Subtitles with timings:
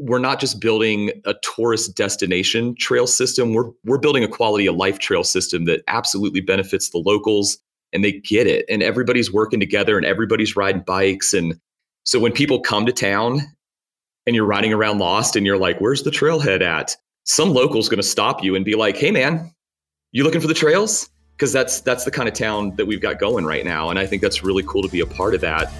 [0.00, 3.52] we're not just building a tourist destination trail system.
[3.52, 7.58] We're we're building a quality of life trail system that absolutely benefits the locals
[7.92, 8.64] and they get it.
[8.70, 11.34] And everybody's working together and everybody's riding bikes.
[11.34, 11.60] And
[12.04, 13.40] so when people come to town
[14.26, 16.96] and you're riding around lost and you're like, where's the trailhead at?
[17.24, 19.52] Some local's gonna stop you and be like, hey man,
[20.12, 21.10] you looking for the trails?
[21.36, 23.90] Because that's that's the kind of town that we've got going right now.
[23.90, 25.70] And I think that's really cool to be a part of that.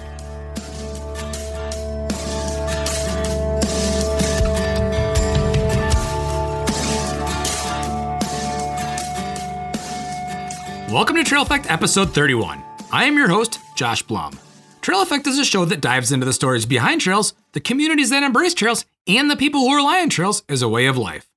[10.91, 12.61] Welcome to Trail Effect episode 31.
[12.91, 14.37] I am your host, Josh Blum.
[14.81, 18.23] Trail Effect is a show that dives into the stories behind trails, the communities that
[18.23, 21.29] embrace trails, and the people who rely on trails as a way of life.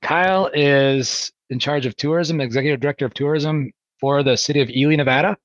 [0.03, 4.95] Kyle is in charge of tourism, executive director of tourism for the city of Ely,
[4.95, 5.37] Nevada.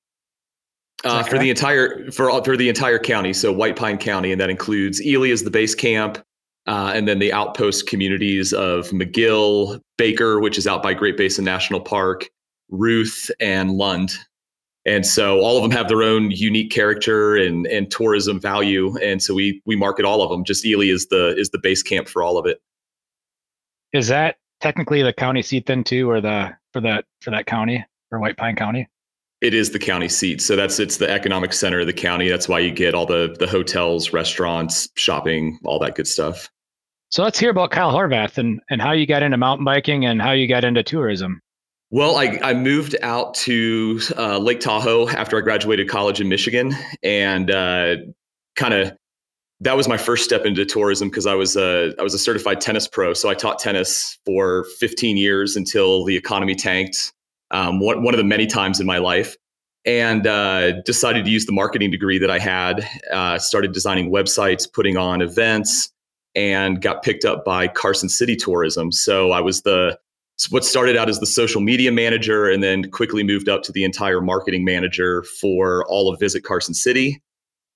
[1.02, 4.40] Uh, for the entire for all for the entire county, so White Pine County, and
[4.40, 6.18] that includes Ely as the base camp,
[6.68, 11.44] uh, and then the outpost communities of McGill, Baker, which is out by Great Basin
[11.44, 12.28] National Park,
[12.68, 14.16] Ruth, and Lund.
[14.88, 18.96] And so all of them have their own unique character and, and tourism value.
[19.02, 20.44] And so we we market all of them.
[20.44, 22.62] Just Ely is the is the base camp for all of it.
[23.92, 27.84] Is that technically the county seat then too, or the for that for that county
[28.08, 28.88] for White Pine County?
[29.42, 30.40] It is the county seat.
[30.40, 32.30] So that's it's the economic center of the county.
[32.30, 36.48] That's why you get all the the hotels, restaurants, shopping, all that good stuff.
[37.10, 40.20] So let's hear about Kyle Horvath and, and how you got into mountain biking and
[40.20, 41.40] how you got into tourism.
[41.90, 46.74] Well, I, I moved out to uh, Lake Tahoe after I graduated college in Michigan,
[47.02, 47.96] and uh,
[48.56, 48.92] kind of
[49.60, 52.60] that was my first step into tourism because I was a I was a certified
[52.60, 53.14] tennis pro.
[53.14, 57.12] So I taught tennis for 15 years until the economy tanked.
[57.50, 59.34] Um, one one of the many times in my life,
[59.86, 62.86] and uh, decided to use the marketing degree that I had.
[63.10, 65.90] Uh, started designing websites, putting on events,
[66.34, 68.92] and got picked up by Carson City Tourism.
[68.92, 69.98] So I was the
[70.50, 73.84] what started out as the social media manager and then quickly moved up to the
[73.84, 77.20] entire marketing manager for all of Visit Carson City.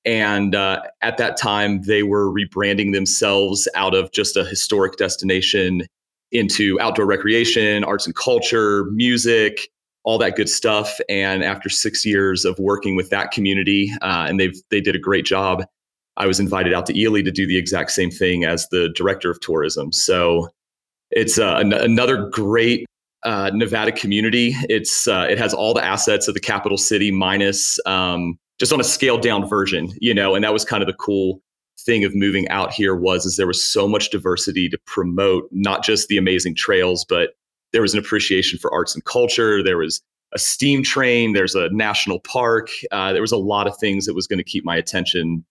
[0.05, 5.83] And uh, at that time, they were rebranding themselves out of just a historic destination
[6.31, 9.69] into outdoor recreation, arts and culture, music,
[10.05, 10.99] all that good stuff.
[11.09, 15.01] And after six years of working with that community, uh, and they've they did a
[15.01, 15.65] great job,
[16.17, 19.31] I was invited out to Ely to do the exact same thing as the director
[19.31, 19.93] of tourism.
[19.93, 20.49] So
[21.13, 22.87] it's uh, an- another great
[23.25, 24.55] uh, Nevada community.
[24.69, 28.81] It's uh, it has all the assets of the capital city minus um, just on
[28.81, 30.35] a scaled down version, you know.
[30.35, 31.41] And that was kind of the cool
[31.79, 35.85] thing of moving out here was is there was so much diversity to promote not
[35.85, 37.31] just the amazing trails, but
[37.73, 39.63] there was an appreciation for arts and culture.
[39.63, 40.03] There was
[40.35, 41.33] a steam train.
[41.33, 42.71] There's a national park.
[42.91, 45.45] Uh, there was a lot of things that was going to keep my attention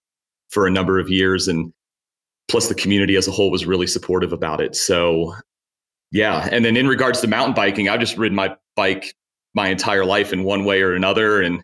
[0.50, 1.72] for a number of years, and
[2.48, 4.76] plus the community as a whole was really supportive about it.
[4.76, 5.34] So
[6.12, 6.48] yeah.
[6.52, 9.16] And then in regards to mountain biking, I've just ridden my bike
[9.54, 11.42] my entire life in one way or another.
[11.42, 11.64] And,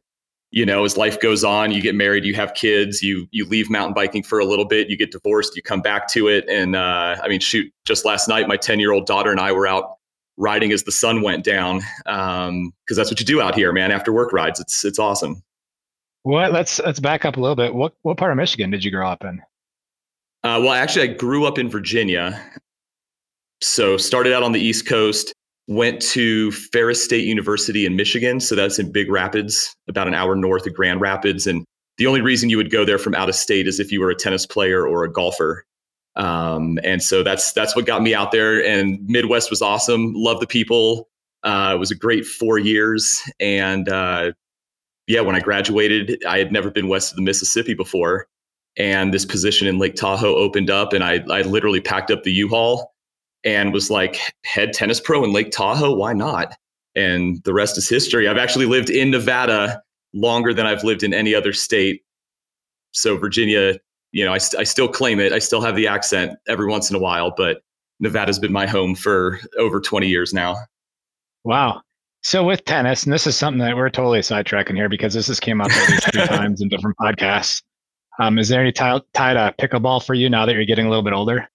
[0.52, 3.70] you know, as life goes on, you get married, you have kids, you you leave
[3.70, 6.48] mountain biking for a little bit, you get divorced, you come back to it.
[6.50, 9.52] And uh, I mean, shoot, just last night, my 10 year old daughter and I
[9.52, 9.98] were out
[10.38, 11.80] riding as the sun went down.
[12.06, 13.92] because um, that's what you do out here, man.
[13.92, 15.44] After work rides, it's it's awesome.
[16.24, 16.54] What?
[16.54, 17.74] Let's let's back up a little bit.
[17.74, 19.42] What what part of Michigan did you grow up in?
[20.44, 22.42] Uh, well, actually, I grew up in Virginia.
[23.62, 25.34] So started out on the East Coast,
[25.68, 28.40] went to Ferris State University in Michigan.
[28.40, 31.46] So that's in Big Rapids, about an hour north of Grand Rapids.
[31.46, 31.66] And
[31.98, 34.10] the only reason you would go there from out of state is if you were
[34.10, 35.66] a tennis player or a golfer.
[36.16, 38.64] Um, and so that's that's what got me out there.
[38.66, 40.14] And Midwest was awesome.
[40.16, 41.10] Love the people.
[41.44, 43.22] Uh, it was a great four years.
[43.40, 44.32] And uh,
[45.06, 48.28] yeah, when I graduated, I had never been west of the Mississippi before.
[48.78, 52.32] And this position in Lake Tahoe opened up, and I, I literally packed up the
[52.32, 52.94] U-Haul
[53.44, 55.96] and was like, head tennis pro in Lake Tahoe?
[55.96, 56.56] Why not?
[56.96, 58.28] And the rest is history.
[58.28, 59.82] I've actually lived in Nevada
[60.14, 62.02] longer than I've lived in any other state.
[62.92, 63.76] So Virginia,
[64.12, 65.32] you know, I, st- I still claim it.
[65.32, 67.62] I still have the accent every once in a while, but
[68.00, 70.56] Nevada's been my home for over 20 years now.
[71.44, 71.82] Wow.
[72.24, 75.40] So with tennis, and this is something that we're totally sidetracking here because this has
[75.40, 77.62] came up at least three times in different podcasts.
[78.20, 80.90] Um, is there any tie, tie to pickleball for you now that you're getting a
[80.90, 81.48] little bit older?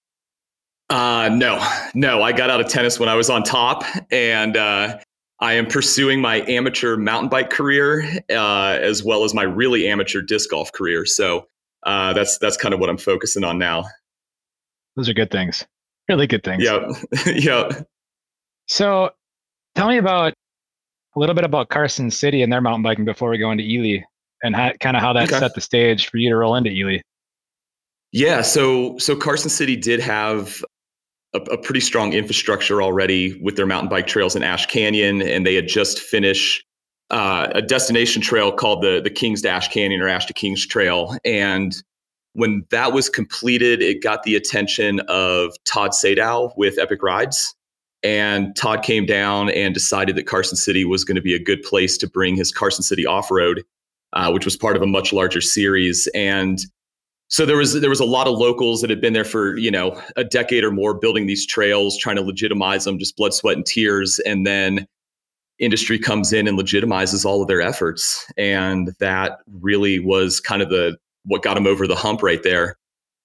[0.92, 2.22] Uh, no, no.
[2.22, 4.98] I got out of tennis when I was on top, and uh,
[5.40, 10.20] I am pursuing my amateur mountain bike career uh, as well as my really amateur
[10.20, 11.06] disc golf career.
[11.06, 11.46] So
[11.84, 13.84] uh, that's that's kind of what I'm focusing on now.
[14.94, 15.66] Those are good things,
[16.10, 16.62] really good things.
[16.62, 16.82] Yep,
[17.36, 17.88] yep.
[18.68, 19.12] So,
[19.74, 20.34] tell me about
[21.16, 24.02] a little bit about Carson City and their mountain biking before we go into Ely
[24.42, 25.38] and how, kind of how that okay.
[25.38, 26.98] set the stage for you to roll into Ely.
[28.12, 30.62] Yeah, so so Carson City did have
[31.34, 35.46] a, a, pretty strong infrastructure already with their mountain bike trails in Ash Canyon, and
[35.46, 36.64] they had just finished
[37.10, 40.66] uh, a destination trail called the the Kings to Ash Canyon or Ash to Kings
[40.66, 41.16] Trail.
[41.24, 41.74] And
[42.34, 47.54] when that was completed, it got the attention of Todd Sadow with Epic Rides,
[48.02, 51.62] and Todd came down and decided that Carson City was going to be a good
[51.62, 53.64] place to bring his Carson City off road,
[54.12, 56.08] uh, which was part of a much larger series.
[56.14, 56.58] And
[57.32, 59.70] so there was there was a lot of locals that had been there for you
[59.70, 63.56] know a decade or more building these trails, trying to legitimize them, just blood, sweat,
[63.56, 64.20] and tears.
[64.26, 64.86] And then
[65.58, 70.68] industry comes in and legitimizes all of their efforts, and that really was kind of
[70.68, 72.76] the what got them over the hump right there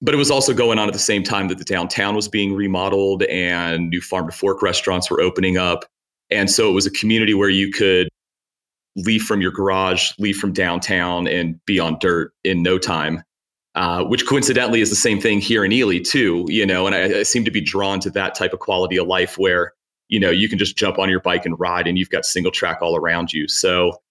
[0.02, 2.54] but it was also going on at the same time that the downtown was being
[2.54, 5.86] remodeled and new farm to fork restaurants were opening up.
[6.30, 8.08] And so it was a community where you could
[8.96, 13.24] leave from your garage, leave from downtown, and be on dirt in no time.
[13.78, 16.88] Uh, which coincidentally is the same thing here in Ely too, you know.
[16.88, 19.72] And I, I seem to be drawn to that type of quality of life where
[20.08, 22.52] you know you can just jump on your bike and ride, and you've got single
[22.52, 23.48] track all around you.
[23.48, 24.02] So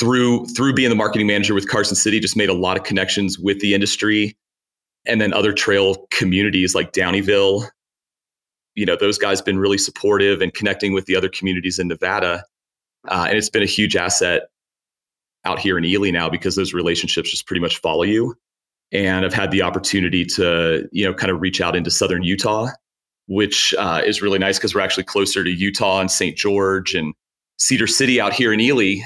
[0.00, 3.38] through through being the marketing manager with Carson City, just made a lot of connections
[3.38, 4.36] with the industry
[5.06, 7.68] and then other trail communities like Downieville.
[8.74, 12.42] You know, those guys been really supportive and connecting with the other communities in Nevada.
[13.06, 14.48] Uh, and it's been a huge asset
[15.44, 18.34] out here in Ely now because those relationships just pretty much follow you.
[18.94, 22.68] And I've had the opportunity to, you know, kind of reach out into southern Utah,
[23.26, 26.36] which uh, is really nice because we're actually closer to Utah and St.
[26.36, 27.12] George and
[27.58, 29.02] Cedar City out here in Ely.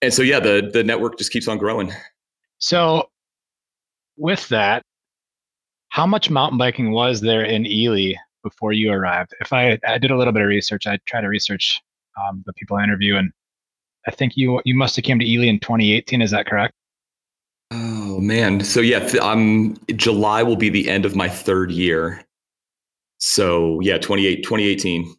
[0.00, 1.92] And so, yeah, the the network just keeps on growing.
[2.58, 3.10] So,
[4.16, 4.82] with that,
[5.90, 9.34] how much mountain biking was there in Ely before you arrived?
[9.40, 11.80] If I, I did a little bit of research, I tried to research
[12.20, 13.30] um, the people I interview, and
[14.06, 16.22] I think you you must have came to Ely in 2018.
[16.22, 16.74] Is that correct?
[17.74, 22.22] Oh man, so yeah, um, July will be the end of my third year.
[23.16, 25.14] So yeah, 28, 2018,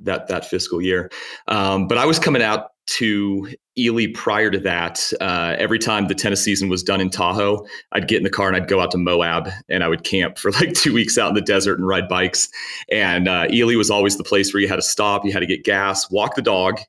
[0.00, 1.12] that that fiscal year.
[1.46, 6.14] Um, but I was coming out to Ely prior to that, uh, every time the
[6.14, 8.90] tennis season was done in Tahoe, I'd get in the car and I'd go out
[8.90, 11.86] to Moab and I would camp for like two weeks out in the desert and
[11.86, 12.48] ride bikes.
[12.90, 15.46] And uh, Ely was always the place where you had to stop, you had to
[15.46, 16.80] get gas, walk the dog,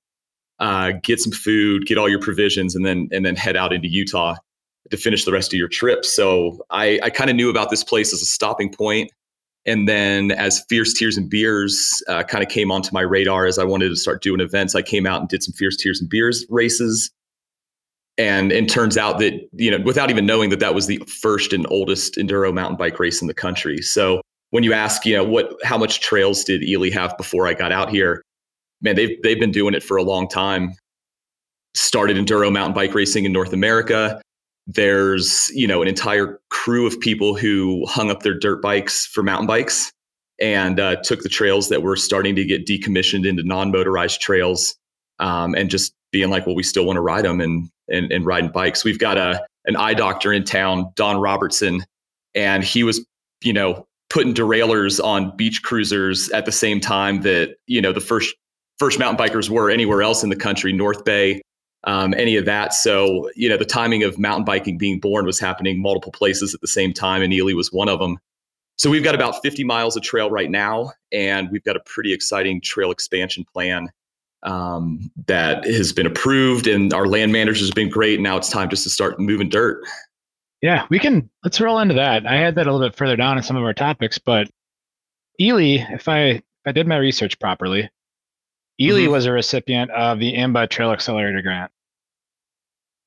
[0.59, 3.87] uh, get some food, get all your provisions, and then and then head out into
[3.87, 4.35] Utah
[4.91, 6.05] to finish the rest of your trip.
[6.05, 9.11] So I, I kind of knew about this place as a stopping point.
[9.65, 13.57] And then as Fears Tears and Beers uh, kind of came onto my radar as
[13.57, 16.09] I wanted to start doing events, I came out and did some Fears Tears and
[16.09, 17.09] Beers races.
[18.17, 21.51] And it turns out that, you know, without even knowing that that was the first
[21.51, 23.81] and oldest enduro mountain bike race in the country.
[23.81, 27.55] So when you ask, you know, what, how much trails did Ely have before I
[27.55, 28.21] got out here?
[28.81, 30.73] Man, they've, they've been doing it for a long time.
[31.73, 34.21] Started enduro mountain bike racing in North America
[34.67, 39.21] there's you know an entire crew of people who hung up their dirt bikes for
[39.23, 39.91] mountain bikes
[40.39, 44.75] and uh, took the trails that were starting to get decommissioned into non-motorized trails
[45.19, 48.25] um, and just being like well we still want to ride them and, and and
[48.25, 48.83] riding bikes.
[48.83, 51.83] We've got a an eye doctor in town don robertson
[52.33, 53.05] and he was
[53.43, 58.01] you know putting derailleurs on beach cruisers at the same time that you know the
[58.01, 58.35] first
[58.77, 61.41] first mountain bikers were anywhere else in the country north bay
[61.85, 62.73] um, any of that.
[62.73, 66.61] So, you know, the timing of mountain biking being born was happening multiple places at
[66.61, 68.17] the same time, and Ely was one of them.
[68.77, 72.11] So we've got about 50 miles of trail right now, and we've got a pretty
[72.13, 73.89] exciting trail expansion plan
[74.43, 78.19] um, that has been approved, and our land manager has been great.
[78.19, 79.81] Now it's time just to start moving dirt.
[80.61, 81.29] Yeah, we can.
[81.43, 82.25] Let's roll into that.
[82.25, 84.49] I had that a little bit further down in some of our topics, but
[85.39, 87.89] Ely, if I if I did my research properly,
[88.79, 89.11] Ely mm-hmm.
[89.11, 91.71] was a recipient of the IMBA Trail Accelerator Grant.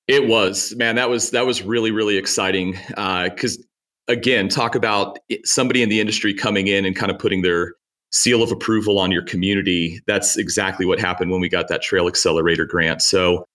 [0.07, 0.97] It was, man.
[0.97, 6.01] That was that was really really exciting because uh, again, talk about somebody in the
[6.01, 7.75] industry coming in and kind of putting their
[8.11, 10.01] seal of approval on your community.
[10.07, 13.03] That's exactly what happened when we got that Trail Accelerator grant.
[13.03, 13.47] So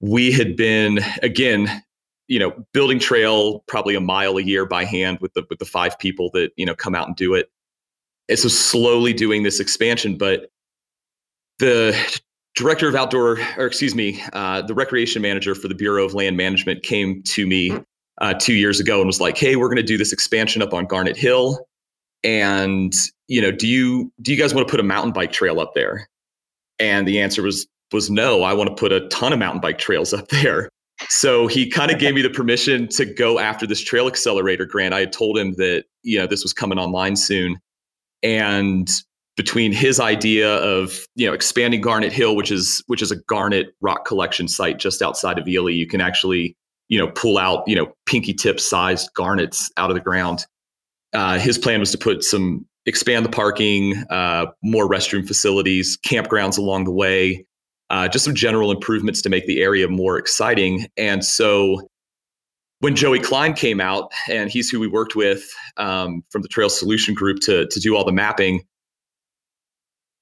[0.00, 1.68] we had been again,
[2.26, 5.66] you know, building trail probably a mile a year by hand with the with the
[5.66, 7.50] five people that you know come out and do it.
[8.30, 10.48] And so slowly doing this expansion, but
[11.62, 12.20] the
[12.56, 16.36] director of outdoor, or excuse me, uh, the recreation manager for the Bureau of Land
[16.36, 17.72] Management came to me
[18.20, 20.74] uh, two years ago and was like, "Hey, we're going to do this expansion up
[20.74, 21.64] on Garnet Hill,
[22.24, 22.92] and
[23.28, 25.72] you know, do you do you guys want to put a mountain bike trail up
[25.74, 26.08] there?"
[26.80, 28.42] And the answer was was no.
[28.42, 30.68] I want to put a ton of mountain bike trails up there.
[31.08, 34.94] So he kind of gave me the permission to go after this trail accelerator grant.
[34.94, 37.60] I had told him that you know this was coming online soon,
[38.24, 38.90] and
[39.36, 43.74] between his idea of you know expanding Garnet Hill, which is which is a garnet
[43.80, 46.56] rock collection site just outside of Ely, you can actually
[46.92, 50.44] you know, pull out, you know, pinky tip sized garnets out of the ground.
[51.14, 56.58] Uh, his plan was to put some, expand the parking, uh, more restroom facilities, campgrounds
[56.58, 57.46] along the way,
[57.88, 60.86] uh, just some general improvements to make the area more exciting.
[60.98, 61.88] And so
[62.80, 66.68] when Joey Klein came out, and he's who we worked with um, from the Trail
[66.68, 68.64] Solution Group to, to do all the mapping,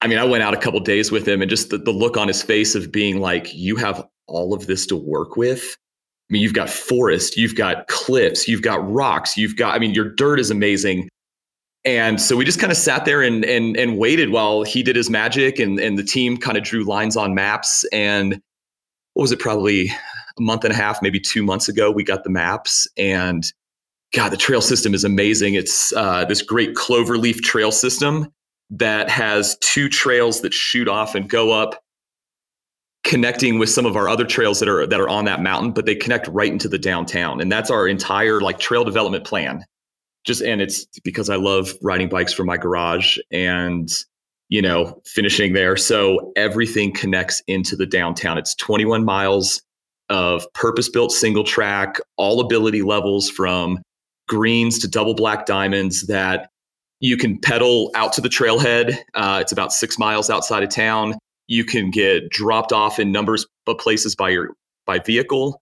[0.01, 2.17] I mean, I went out a couple days with him and just the, the look
[2.17, 5.77] on his face of being like, you have all of this to work with.
[6.29, 9.93] I mean, you've got forest, you've got cliffs, you've got rocks, you've got, I mean,
[9.93, 11.09] your dirt is amazing.
[11.83, 14.95] And so we just kind of sat there and and and waited while he did
[14.95, 17.83] his magic and and the team kind of drew lines on maps.
[17.91, 18.39] And
[19.13, 22.23] what was it, probably a month and a half, maybe two months ago, we got
[22.23, 23.51] the maps and
[24.13, 25.55] God, the trail system is amazing.
[25.55, 28.31] It's uh, this great cloverleaf trail system
[28.71, 31.83] that has two trails that shoot off and go up
[33.03, 35.85] connecting with some of our other trails that are that are on that mountain but
[35.85, 37.41] they connect right into the downtown.
[37.41, 39.65] And that's our entire like trail development plan.
[40.23, 43.91] Just and it's because i love riding bikes from my garage and
[44.49, 45.75] you know finishing there.
[45.75, 48.37] So everything connects into the downtown.
[48.37, 49.61] It's 21 miles
[50.09, 53.79] of purpose built single track all ability levels from
[54.27, 56.50] greens to double black diamonds that
[57.01, 61.15] you can pedal out to the trailhead uh, it's about six miles outside of town.
[61.47, 64.51] You can get dropped off in numbers of places by your
[64.85, 65.61] by vehicle.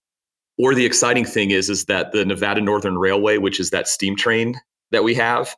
[0.58, 4.14] Or the exciting thing is is that the Nevada Northern Railway which is that steam
[4.14, 4.54] train
[4.92, 5.56] that we have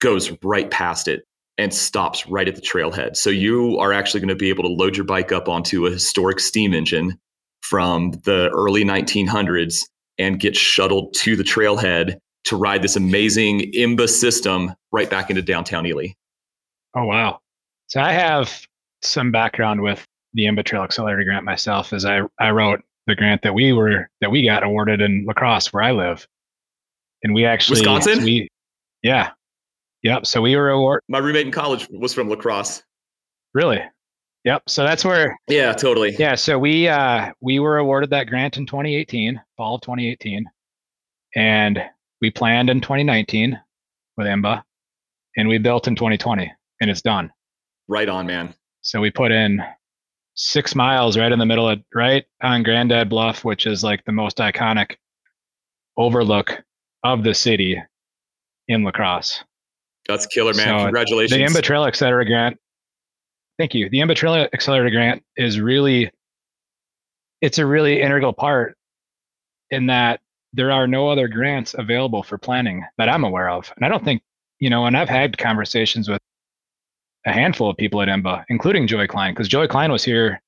[0.00, 1.24] goes right past it
[1.58, 3.16] and stops right at the trailhead.
[3.16, 5.90] So you are actually going to be able to load your bike up onto a
[5.90, 7.18] historic steam engine
[7.62, 9.82] from the early 1900s
[10.18, 15.42] and get shuttled to the trailhead to ride this amazing IMBA system right back into
[15.42, 16.08] downtown Ely.
[16.96, 17.40] Oh wow.
[17.88, 18.66] So I have
[19.02, 23.42] some background with the IMBA Trail Accelerator grant myself as I, I wrote the grant
[23.42, 26.26] that we were that we got awarded in La Crosse where I live.
[27.22, 28.22] And we actually Wisconsin?
[28.24, 28.48] We
[29.02, 29.30] yeah.
[30.02, 30.26] Yep.
[30.26, 32.82] So we were awarded my roommate in college was from La Crosse.
[33.54, 33.82] Really?
[34.44, 34.62] Yep.
[34.68, 36.14] So that's where Yeah, totally.
[36.18, 36.36] Yeah.
[36.36, 40.44] So we uh we were awarded that grant in 2018, fall of 2018.
[41.34, 41.82] And
[42.20, 43.58] we planned in 2019
[44.16, 44.62] with IMBA
[45.36, 47.30] and we built in 2020 and it's done.
[47.88, 48.54] Right on, man.
[48.80, 49.62] So we put in
[50.34, 54.12] six miles right in the middle of right on Grandad Bluff, which is like the
[54.12, 54.96] most iconic
[55.96, 56.62] overlook
[57.04, 57.80] of the city
[58.68, 59.42] in La Crosse.
[60.08, 60.66] That's killer, man.
[60.66, 61.52] So Congratulations.
[61.52, 62.58] The IMBA Trail Accelerator Grant.
[63.58, 63.88] Thank you.
[63.88, 66.10] The IMBA Trail Accelerator Grant is really,
[67.40, 68.76] it's a really integral part
[69.70, 70.20] in that
[70.56, 73.70] there are no other grants available for planning that I'm aware of.
[73.76, 74.22] And I don't think,
[74.58, 76.20] you know, and I've had conversations with
[77.26, 80.40] a handful of people at IMBA, including Joey Klein, because Joey Klein was here.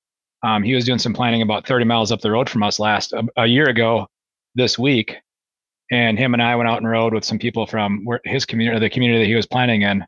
[0.42, 3.12] Um, he was doing some planning about 30 miles up the road from us last
[3.12, 4.06] a, a, year ago
[4.54, 5.16] this week.
[5.90, 8.78] And him and I went out and rode with some people from where his community,
[8.78, 10.04] the community that he was planning in.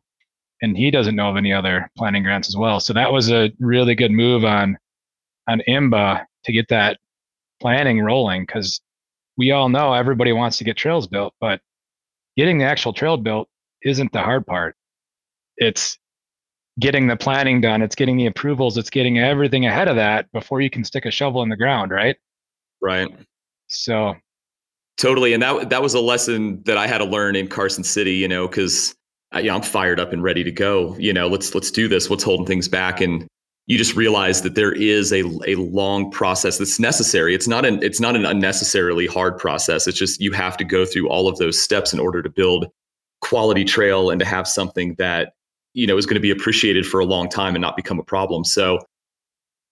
[0.62, 2.80] And he doesn't know of any other planning grants as well.
[2.80, 4.78] So that was a really good move on
[5.48, 6.98] on IMBA to get that
[7.60, 8.80] planning rolling because
[9.40, 11.62] we all know everybody wants to get trails built, but
[12.36, 13.48] getting the actual trail built
[13.82, 14.76] isn't the hard part.
[15.56, 15.96] It's
[16.78, 20.60] getting the planning done, it's getting the approvals, it's getting everything ahead of that before
[20.60, 22.18] you can stick a shovel in the ground, right?
[22.82, 23.08] Right.
[23.68, 24.14] So
[24.98, 28.16] Totally, and that that was a lesson that I had to learn in Carson City.
[28.16, 28.94] You know, because
[29.34, 30.94] uh, you know, I'm fired up and ready to go.
[30.98, 32.10] You know, let's let's do this.
[32.10, 33.00] What's holding things back?
[33.00, 33.26] And
[33.66, 37.34] you just realize that there is a a long process that's necessary.
[37.34, 39.86] It's not an it's not an unnecessarily hard process.
[39.86, 42.66] It's just you have to go through all of those steps in order to build
[43.20, 45.34] quality trail and to have something that
[45.74, 48.04] you know is going to be appreciated for a long time and not become a
[48.04, 48.44] problem.
[48.44, 48.80] So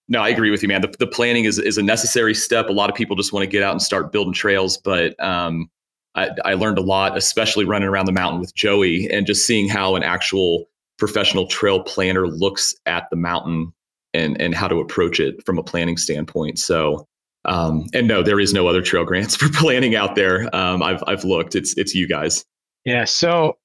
[0.07, 0.81] no, I agree with you, man.
[0.81, 2.69] The, the planning is is a necessary step.
[2.69, 5.69] A lot of people just want to get out and start building trails, but um,
[6.15, 9.69] I, I learned a lot, especially running around the mountain with Joey and just seeing
[9.69, 10.65] how an actual
[10.97, 13.71] professional trail planner looks at the mountain
[14.13, 16.59] and and how to approach it from a planning standpoint.
[16.59, 17.07] So,
[17.45, 20.53] um, and no, there is no other trail grants for planning out there.
[20.55, 21.55] Um, I've I've looked.
[21.55, 22.43] It's it's you guys.
[22.85, 23.05] Yeah.
[23.05, 23.57] So,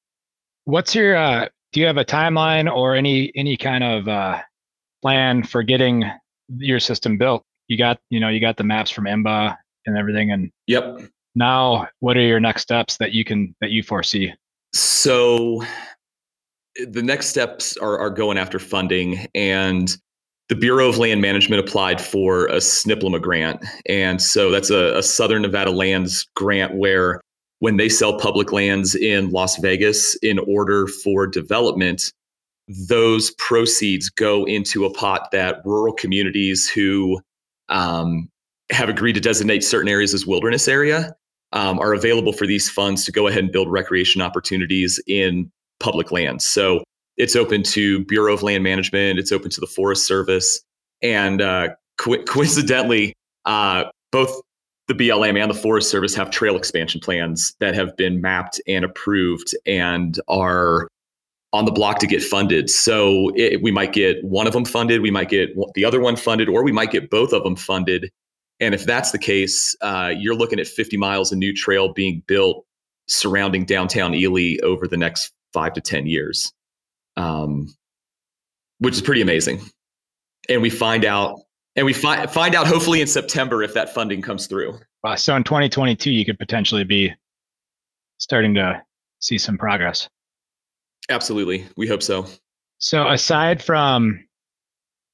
[0.64, 1.16] what's your?
[1.16, 4.40] Uh, do you have a timeline or any any kind of uh,
[5.04, 6.02] plan for getting
[6.56, 7.44] your system built.
[7.68, 10.32] You got, you know, you got the maps from IMBA and everything.
[10.32, 11.00] And yep.
[11.34, 14.32] Now, what are your next steps that you can that you foresee?
[14.72, 15.62] So,
[16.86, 19.94] the next steps are are going after funding and
[20.48, 23.64] the Bureau of Land Management applied for a SNPLMA grant.
[23.86, 27.20] And so that's a, a, Southern Nevada lands grant where
[27.60, 32.12] when they sell public lands in Las Vegas in order for development,
[32.88, 37.20] those proceeds go into a pot that rural communities who
[37.70, 38.28] um,
[38.70, 41.14] have agreed to designate certain areas as wilderness area
[41.52, 46.12] um, are available for these funds to go ahead and build recreation opportunities in public
[46.12, 46.44] lands.
[46.44, 46.82] So
[47.16, 50.60] it's open to Bureau of Land Management, it's open to the Forest Service,
[51.02, 51.68] and uh,
[51.98, 54.40] co- coincidentally, uh, both
[54.88, 58.84] the BLM and the Forest Service have trail expansion plans that have been mapped and
[58.84, 60.88] approved and are
[61.52, 62.68] on the block to get funded.
[62.68, 66.16] So it, we might get one of them funded, we might get the other one
[66.16, 68.10] funded, or we might get both of them funded.
[68.60, 72.22] And if that's the case, uh, you're looking at 50 miles of new trail being
[72.26, 72.64] built
[73.06, 76.52] surrounding downtown Ely over the next five to 10 years,
[77.16, 77.68] um,
[78.78, 79.60] which is pretty amazing.
[80.48, 81.40] And we find out,
[81.76, 84.78] and we fi- find out hopefully in September if that funding comes through.
[85.04, 87.12] Uh, so in 2022, you could potentially be
[88.18, 88.82] starting to
[89.20, 90.08] see some progress.
[91.08, 91.66] Absolutely.
[91.76, 92.26] We hope so.
[92.78, 94.24] So aside from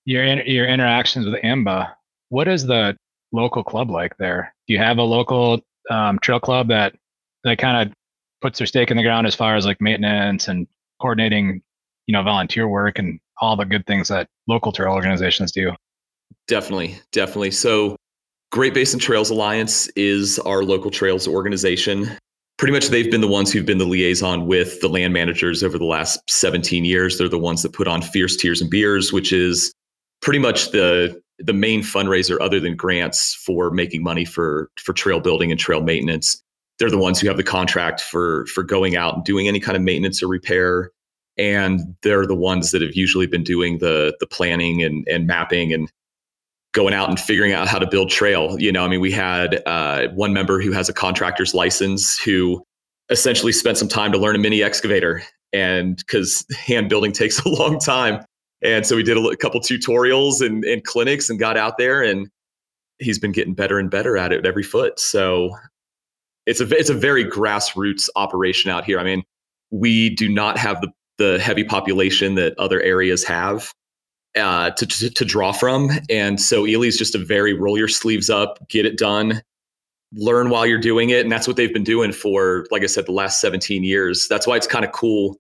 [0.04, 1.92] your your interactions with IMBA,
[2.28, 2.96] what is the
[3.32, 4.54] local club like there?
[4.66, 6.94] Do you have a local um, trail club that
[7.44, 7.94] that kind of
[8.40, 10.66] puts their stake in the ground as far as like maintenance and
[11.00, 11.62] coordinating,
[12.10, 15.70] you know, volunteer work and all the good things that local trail organizations do?
[16.48, 17.52] Definitely, definitely.
[17.52, 17.94] So
[18.50, 22.18] Great Basin Trails Alliance is our local trails organization
[22.58, 25.78] pretty much they've been the ones who've been the liaison with the land managers over
[25.78, 27.16] the last 17 years.
[27.16, 29.72] They're the ones that put on Fears Tears and Beers, which is
[30.20, 35.20] pretty much the the main fundraiser other than grants for making money for for trail
[35.20, 36.42] building and trail maintenance.
[36.78, 39.76] They're the ones who have the contract for for going out and doing any kind
[39.76, 40.90] of maintenance or repair.
[41.40, 45.72] And they're the ones that have usually been doing the the planning and, and mapping
[45.72, 45.90] and
[46.72, 48.60] going out and figuring out how to build trail.
[48.60, 52.62] You know, I mean, we had uh, one member who has a contractor's license who
[53.10, 55.22] essentially spent some time to learn a mini excavator,
[55.52, 58.22] and because hand building takes a long time,
[58.62, 62.02] and so we did a, a couple tutorials and, and clinics and got out there,
[62.02, 62.28] and
[62.98, 65.00] he's been getting better and better at it every foot.
[65.00, 65.56] So
[66.46, 69.00] it's a it's a very grassroots operation out here.
[69.00, 69.22] I mean,
[69.70, 73.72] we do not have the the heavy population that other areas have
[74.36, 75.90] uh, to, to, to draw from.
[76.08, 79.42] And so Ely's just a very roll your sleeves up, get it done,
[80.14, 83.06] learn while you're doing it, and that's what they've been doing for, like I said,
[83.06, 84.28] the last 17 years.
[84.28, 85.36] That's why it's kind of cool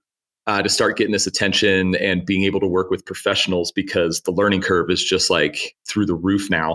[0.46, 4.32] uh, to start getting this attention and being able to work with professionals because the
[4.32, 6.74] learning curve is just like through the roof now.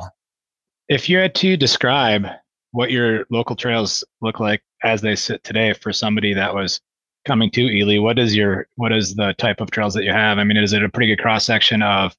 [0.89, 2.25] If you had to describe
[2.71, 6.81] what your local trails look like as they sit today for somebody that was
[7.25, 10.38] coming to Ely, what is your what is the type of trails that you have?
[10.38, 12.15] I mean, is it a pretty good cross section of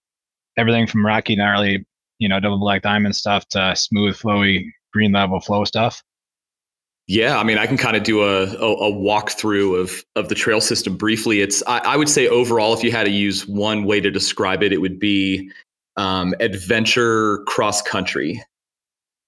[0.56, 1.86] everything from rocky, gnarly,
[2.18, 6.02] you know, double black diamond stuff to smooth, flowy, green level flow stuff?
[7.08, 10.34] Yeah, I mean, I can kind of do a, a, a walkthrough of of the
[10.34, 11.40] trail system briefly.
[11.40, 14.64] It's I, I, would say overall, if you had to use one way to describe
[14.64, 15.50] it, it would be
[15.96, 18.42] um, adventure cross country.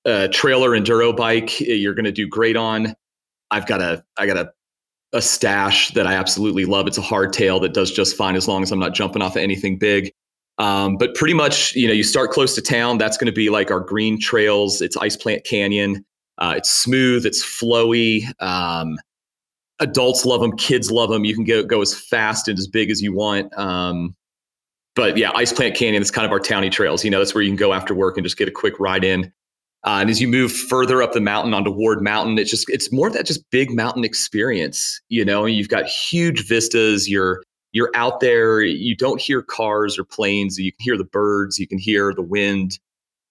[0.05, 2.95] A trailer enduro bike, you're going to do great on.
[3.51, 4.53] I've got a I got a
[5.13, 6.87] a Stache that I absolutely love.
[6.87, 9.43] It's a hardtail that does just fine as long as I'm not jumping off of
[9.43, 10.13] anything big.
[10.59, 12.99] Um, but pretty much, you know, you start close to town.
[12.99, 14.83] That's going to be like our green trails.
[14.83, 16.05] It's Ice Plant Canyon.
[16.37, 17.25] Uh, it's smooth.
[17.25, 18.23] It's flowy.
[18.41, 18.99] Um,
[19.79, 20.57] adults love them.
[20.57, 21.25] Kids love them.
[21.25, 23.57] You can go go as fast and as big as you want.
[23.57, 24.15] Um,
[24.97, 27.05] but yeah, Ice Plant Canyon is kind of our towny trails.
[27.05, 29.05] You know, that's where you can go after work and just get a quick ride
[29.05, 29.33] in.
[29.85, 32.93] Uh, and as you move further up the mountain onto Ward Mountain, it's just it's
[32.93, 35.01] more of that just big mountain experience.
[35.09, 37.09] You know, you've got huge vistas.
[37.09, 38.61] You're you're out there.
[38.61, 40.59] You don't hear cars or planes.
[40.59, 41.59] You can hear the birds.
[41.59, 42.81] You can hear the wind,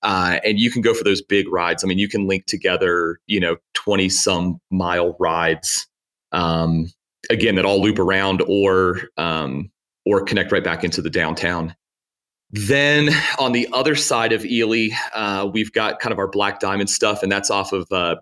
[0.03, 1.83] uh, and you can go for those big rides.
[1.83, 5.85] I mean, you can link together, you know, twenty some mile rides.
[6.31, 6.91] Um,
[7.29, 9.69] again, that all loop around or um,
[10.05, 11.75] or connect right back into the downtown.
[12.51, 16.89] Then on the other side of Ely, uh, we've got kind of our Black Diamond
[16.89, 18.15] stuff, and that's off of uh,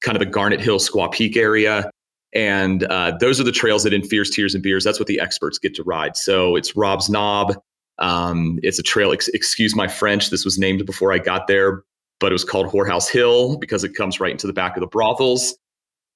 [0.00, 1.90] kind of the Garnet Hill Squaw Peak area.
[2.34, 5.20] And uh, those are the trails that in Fears, Tears, and Beers, that's what the
[5.20, 6.16] experts get to ride.
[6.16, 7.54] So it's Rob's Knob.
[7.98, 11.82] Um, it's a trail, ex- excuse my French, this was named before I got there,
[12.20, 14.86] but it was called Whorehouse Hill because it comes right into the back of the
[14.86, 15.56] brothels.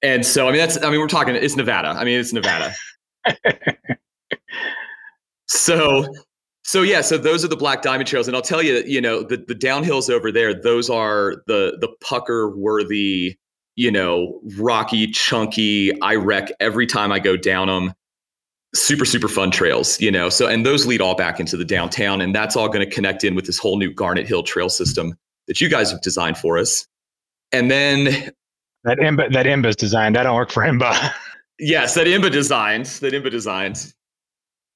[0.01, 1.89] And so, I mean, that's, I mean, we're talking, it's Nevada.
[1.89, 2.73] I mean, it's Nevada.
[5.47, 6.05] so
[6.63, 9.21] so yeah, so those are the Black Diamond trails, and I'll tell you, you know,
[9.21, 13.37] the the downhills over there, those are the the pucker worthy,
[13.75, 15.91] you know, rocky, chunky.
[16.01, 17.93] I wreck every time I go down them.
[18.75, 20.29] Super super fun trails, you know.
[20.29, 23.23] So and those lead all back into the downtown, and that's all going to connect
[23.23, 25.15] in with this whole new Garnet Hill trail system
[25.47, 26.87] that you guys have designed for us.
[27.51, 28.31] And then
[28.85, 30.15] that IMBA that IMBA's designed.
[30.15, 31.11] That don't work for IMBA.
[31.59, 32.99] yes, that IMBA designs.
[33.01, 33.93] That IMBA designs.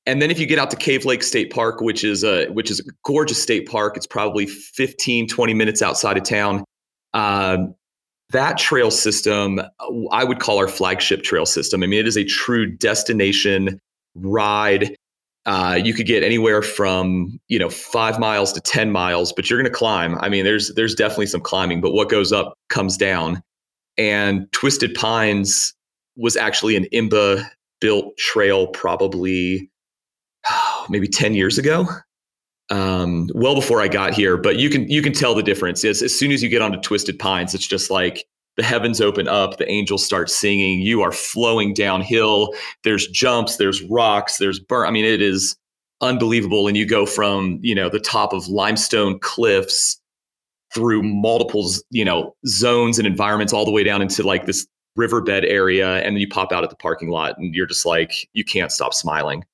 [0.07, 2.71] And then if you get out to Cave Lake State Park, which is a which
[2.71, 6.63] is a gorgeous state park, it's probably 15, 20 minutes outside of town.
[7.13, 7.57] Uh,
[8.31, 9.59] that trail system,
[10.11, 11.83] I would call our flagship trail system.
[11.83, 13.79] I mean, it is a true destination
[14.15, 14.95] ride.
[15.45, 19.59] Uh, you could get anywhere from you know five miles to ten miles, but you're
[19.61, 20.17] going to climb.
[20.19, 23.43] I mean, there's there's definitely some climbing, but what goes up comes down.
[23.97, 25.73] And Twisted Pines
[26.15, 27.45] was actually an IMBA
[27.81, 29.69] built trail, probably
[30.89, 31.87] maybe 10 years ago
[32.69, 34.37] um, well before I got here.
[34.37, 35.83] But you can you can tell the difference.
[35.85, 38.25] As, as soon as you get onto Twisted Pines, it's just like
[38.57, 42.53] the heavens open up, the angels start singing, you are flowing downhill.
[42.83, 44.87] There's jumps, there's rocks, there's burn.
[44.87, 45.55] I mean, it is
[46.01, 46.67] unbelievable.
[46.67, 49.99] And you go from you know the top of limestone cliffs
[50.73, 55.45] through multiple you know zones and environments all the way down into like this riverbed
[55.45, 58.43] area and then you pop out at the parking lot and you're just like you
[58.43, 59.45] can't stop smiling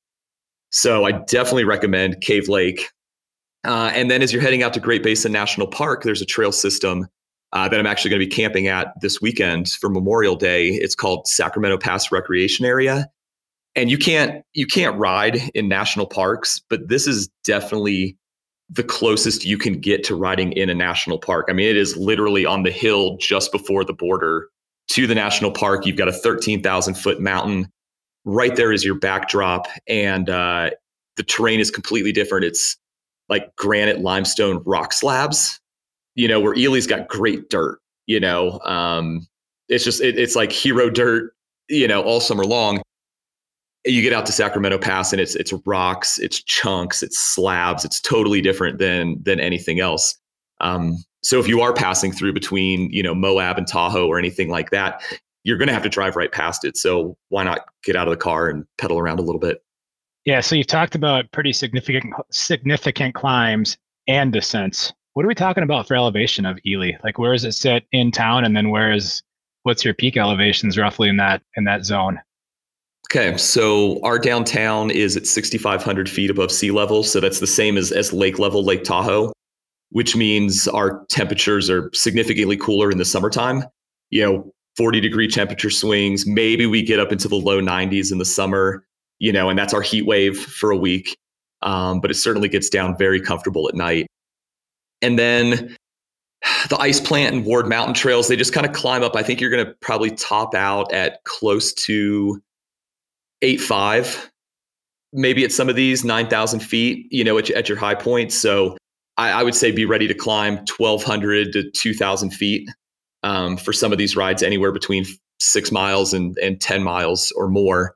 [0.74, 2.90] so I definitely recommend Cave Lake.
[3.64, 6.52] Uh, and then as you're heading out to Great Basin National Park, there's a trail
[6.52, 7.08] system
[7.54, 10.70] uh, that I'm actually going to be camping at this weekend for Memorial Day.
[10.70, 13.08] It's called Sacramento Pass Recreation Area.
[13.76, 18.18] And you can't you can't ride in national parks, but this is definitely
[18.70, 21.48] the closest you can get to riding in a national park.
[21.50, 24.48] I mean, it is literally on the hill just before the border
[24.90, 25.86] to the national park.
[25.86, 27.72] You've got a 13,000 foot mountain
[28.26, 30.70] right there is your backdrop and uh,
[31.18, 32.46] the terrain is completely different.
[32.46, 32.78] It's
[33.30, 35.60] like granite limestone rock slabs
[36.16, 39.26] you know where ely's got great dirt you know um,
[39.70, 41.34] it's just it, it's like hero dirt
[41.70, 42.82] you know all summer long.
[43.86, 48.00] You get out to sacramento pass and it's it's rocks it's chunks it's slabs it's
[48.00, 50.18] totally different than than anything else.
[50.62, 54.50] Um, so if you are passing through between you know moab and tahoe or anything
[54.50, 55.02] like that
[55.44, 56.78] you're going to have to drive right past it.
[56.78, 59.64] So why not get out of the car and pedal around a little bit?
[60.26, 60.40] Yeah.
[60.40, 63.78] So you've talked about pretty significant significant climbs
[64.08, 64.94] and descents.
[65.14, 66.94] What are we talking about for elevation of Ely?
[67.04, 69.22] Like where does it sit in town, and then where is
[69.64, 72.20] what's your peak elevations roughly in that in that zone?
[73.12, 77.78] Okay, so our downtown is at 6,500 feet above sea level, so that's the same
[77.78, 79.34] as as lake level, Lake Tahoe,
[79.90, 83.66] which means our temperatures are significantly cooler in the summertime.
[84.10, 86.26] You know, 40 degree temperature swings.
[86.26, 88.86] Maybe we get up into the low 90s in the summer,
[89.20, 91.18] you know, and that's our heat wave for a week.
[91.62, 94.08] Um, but it certainly gets down very comfortable at night.
[95.02, 95.76] And then
[96.70, 99.16] the ice plant and Ward Mountain trails, they just kind of climb up.
[99.16, 102.42] I think you're going to probably top out at close to
[103.42, 104.30] eight five,
[105.14, 108.36] maybe at some of these 9,000 feet, you know, at, at your high points.
[108.36, 108.78] So
[109.18, 112.68] I, I would say be ready to climb 1,200 to 2,000 feet
[113.24, 115.06] um, for some of these rides anywhere between
[115.40, 117.96] six miles and, and 10 miles or more.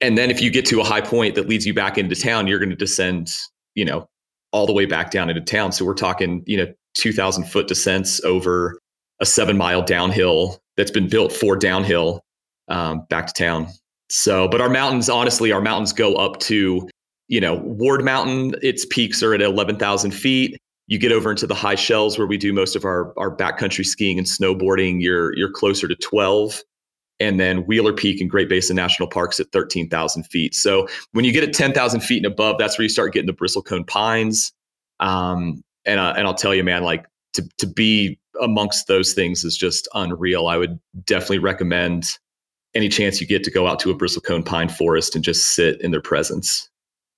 [0.00, 2.46] And then if you get to a high point that leads you back into town,
[2.46, 3.30] you're going to descend,
[3.74, 4.08] you know,
[4.52, 5.72] all the way back down into town.
[5.72, 8.78] So we're talking, you know, 2000 foot descents over
[9.20, 12.22] a seven mile downhill that's been built for downhill
[12.68, 13.68] um, back to town.
[14.10, 16.88] So, but our mountains, honestly, our mountains go up to,
[17.28, 21.54] you know, Ward Mountain, its peaks are at 11,000 feet you get over into the
[21.54, 25.50] High Schells where we do most of our our backcountry skiing and snowboarding you're you're
[25.50, 26.62] closer to 12
[27.20, 31.32] and then wheeler peak and great basin national parks at 13000 feet so when you
[31.32, 34.52] get at 10000 feet and above that's where you start getting the bristlecone pines
[35.00, 39.44] um, and, uh, and i'll tell you man like to to be amongst those things
[39.44, 40.48] is just unreal.
[40.48, 42.18] I would definitely recommend
[42.74, 45.80] any chance you get to go out to a bristlecone pine forest and just sit
[45.80, 46.68] in their presence.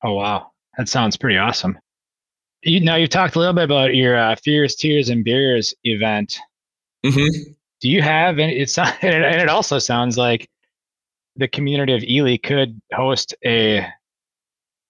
[0.02, 1.78] Oh wow, that sounds pretty awesome.
[2.62, 6.38] You, now you've talked a little bit about your uh, Fears, Tears, and Beers event.
[7.04, 7.52] Mm-hmm.
[7.80, 8.38] Do you have?
[8.40, 10.48] And it's and it also sounds like
[11.36, 13.86] the community of Ely could host a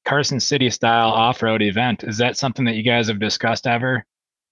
[0.07, 2.05] Carson City style off road event.
[2.05, 4.05] Is that something that you guys have discussed ever?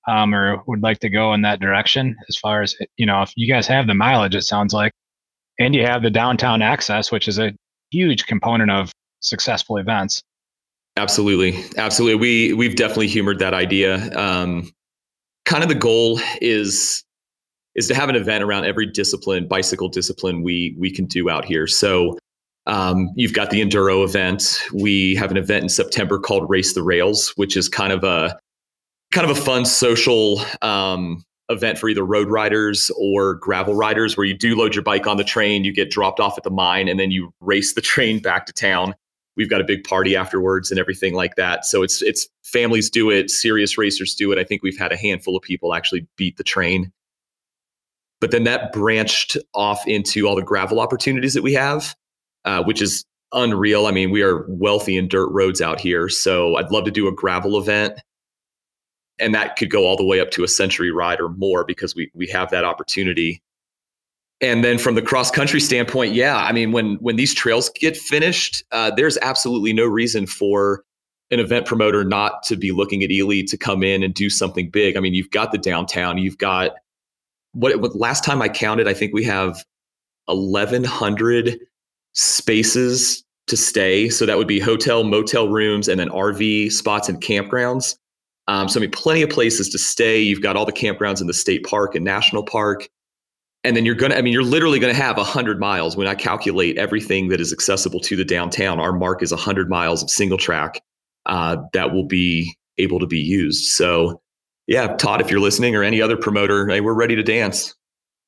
[0.07, 3.33] Um, or would like to go in that direction as far as you know if
[3.37, 4.93] you guys have the mileage it sounds like
[5.59, 7.55] and you have the downtown access which is a
[7.91, 10.23] huge component of successful events
[10.97, 14.71] absolutely absolutely we we've definitely humored that idea um,
[15.45, 17.05] kind of the goal is
[17.75, 21.45] is to have an event around every discipline bicycle discipline we we can do out
[21.45, 22.17] here so
[22.67, 24.59] um, you've got the enduro event.
[24.73, 28.39] We have an event in September called Race the Rails, which is kind of a
[29.13, 34.27] kind of a fun social um, event for either road riders or gravel riders, where
[34.27, 36.89] you do load your bike on the train, you get dropped off at the mine,
[36.89, 38.95] and then you race the train back to town.
[39.37, 41.65] We've got a big party afterwards and everything like that.
[41.65, 44.39] So it's it's families do it, serious racers do it.
[44.39, 46.93] I think we've had a handful of people actually beat the train.
[48.21, 51.95] But then that branched off into all the gravel opportunities that we have
[52.45, 53.87] uh, which is unreal.
[53.87, 56.09] I mean, we are wealthy in dirt roads out here.
[56.09, 57.99] So I'd love to do a gravel event.
[59.19, 61.95] And that could go all the way up to a century ride or more because
[61.95, 63.43] we we have that opportunity.
[64.45, 67.97] And then from the cross country standpoint, yeah, I mean, when when these trails get
[67.97, 70.85] finished, uh, there's absolutely no reason for
[71.31, 74.69] an event promoter not to be looking at Ely to come in and do something
[74.69, 74.99] big.
[74.99, 76.73] I mean, you've got the downtown, you've got
[77.53, 79.65] what, what last time I counted, I think we have
[80.27, 81.59] 1,100
[82.13, 84.11] spaces to stay.
[84.11, 87.97] So that would be hotel, motel rooms, and then RV spots and campgrounds.
[88.47, 90.21] Um, so I mean, plenty of places to stay.
[90.21, 92.89] You've got all the campgrounds in the state park and national park.
[93.65, 95.97] And then you're gonna, I mean, you're literally gonna have hundred miles.
[95.97, 100.03] When I calculate everything that is accessible to the downtown, our mark is hundred miles
[100.03, 100.83] of single track
[101.27, 103.65] uh, that will be able to be used.
[103.73, 104.21] So,
[104.67, 107.75] yeah, Todd, if you're listening, or any other promoter, hey, we're ready to dance.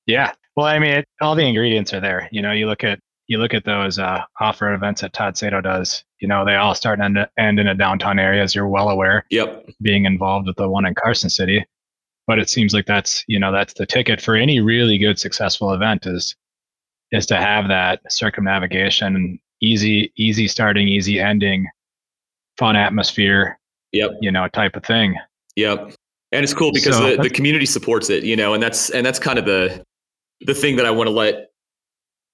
[0.07, 2.29] Yeah, well, I mean, it, all the ingredients are there.
[2.33, 5.63] You know, you look at you look at those uh, off-road events that Todd Sadow
[5.63, 8.69] does, you know, they all start and end, end in a downtown area, as you're
[8.69, 9.25] well aware.
[9.31, 9.69] Yep.
[9.83, 11.67] Being involved with the one in Carson City,
[12.27, 15.73] but it seems like that's you know that's the ticket for any really good successful
[15.73, 16.35] event is
[17.13, 21.67] is to have that circumnavigation, easy easy starting, easy ending,
[22.59, 23.59] fun atmosphere.
[23.93, 24.19] Yep.
[24.21, 25.15] You know, type of thing.
[25.55, 25.95] Yep.
[26.33, 29.07] And it's cool because so, the, the community supports it, you know, and that's and
[29.07, 29.83] that's kind of the
[30.43, 31.51] the thing that I want to let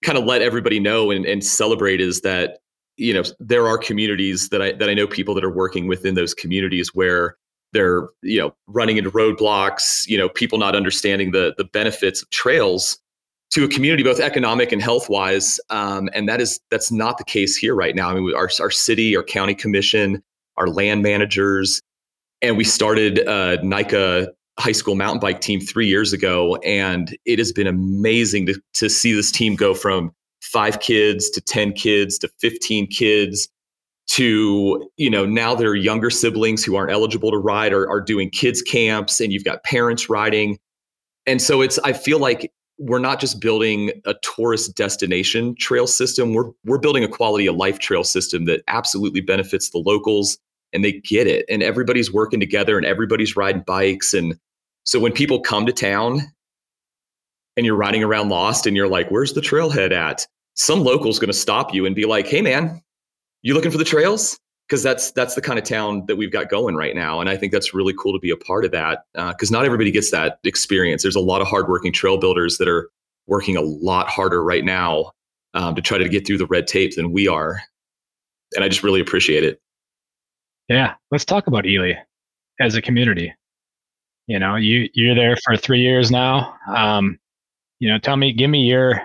[0.02, 2.58] kind of let everybody know and, and celebrate is that
[2.96, 6.14] you know there are communities that I that I know people that are working within
[6.14, 7.36] those communities where
[7.72, 12.30] they're you know running into roadblocks, you know people not understanding the the benefits of
[12.30, 12.98] trails
[13.50, 17.24] to a community both economic and health wise, um, and that is that's not the
[17.24, 18.10] case here right now.
[18.10, 20.22] I mean, our our city, our county commission,
[20.56, 21.82] our land managers,
[22.40, 27.38] and we started uh, NICA high school mountain bike team three years ago, and it
[27.38, 32.18] has been amazing to, to see this team go from five kids to 10 kids
[32.18, 33.48] to 15 kids
[34.08, 38.30] to you know now their younger siblings who aren't eligible to ride are, are doing
[38.30, 40.58] kids camps and you've got parents riding.
[41.26, 46.34] And so it's i feel like we're not just building a tourist destination trail system
[46.34, 50.38] we're we're building a quality of life trail system that absolutely benefits the locals
[50.72, 51.44] and they get it.
[51.48, 54.14] And everybody's working together and everybody's riding bikes.
[54.14, 54.38] And
[54.84, 56.22] so when people come to town
[57.56, 60.26] and you're riding around lost and you're like where's the trailhead at?
[60.54, 62.80] Some local's going to stop you and be like hey man
[63.42, 66.48] you looking for the trails because that's that's the kind of town that we've got
[66.48, 69.04] going right now and i think that's really cool to be a part of that
[69.14, 72.68] because uh, not everybody gets that experience there's a lot of hardworking trail builders that
[72.68, 72.90] are
[73.26, 75.10] working a lot harder right now
[75.54, 77.60] um, to try to get through the red tape than we are
[78.54, 79.60] and i just really appreciate it
[80.68, 81.94] yeah, let's talk about Ely
[82.60, 83.34] as a community.
[84.26, 86.54] You know, you you're there for three years now.
[86.74, 87.18] Um,
[87.80, 89.02] you know, tell me, give me your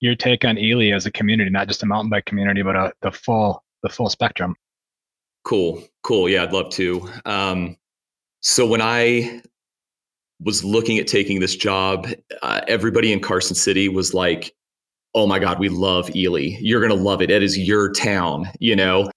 [0.00, 2.92] your take on Ely as a community, not just a mountain bike community, but a,
[3.02, 4.54] the full the full spectrum.
[5.44, 6.28] Cool, cool.
[6.28, 7.08] Yeah, I'd love to.
[7.24, 7.76] Um,
[8.40, 9.42] so when I
[10.42, 12.08] was looking at taking this job,
[12.42, 14.54] uh, everybody in Carson City was like,
[15.14, 16.56] "Oh my God, we love Ely.
[16.60, 17.30] You're gonna love it.
[17.30, 19.10] It is your town." You know,